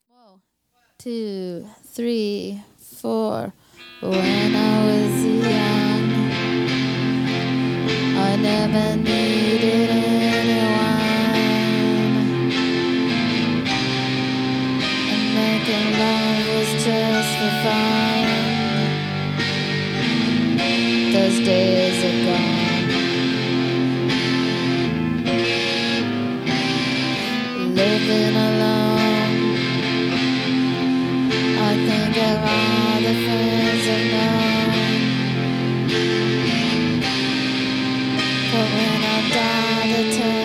Those 21.16 21.38
days 21.46 21.98
are 22.08 22.18
gone. 22.26 22.88
Living 27.74 28.36
alone. 28.48 29.36
I 31.68 31.72
think 31.86 32.14
of 32.30 32.38
all 32.52 32.96
the 33.06 33.14
friends 33.24 33.84
I've 33.96 34.06
known. 34.12 34.70
But 38.52 38.66
when 38.76 39.00
I 39.02 39.18
dial 39.36 39.84
the 39.88 40.02
telephone, 40.16 40.35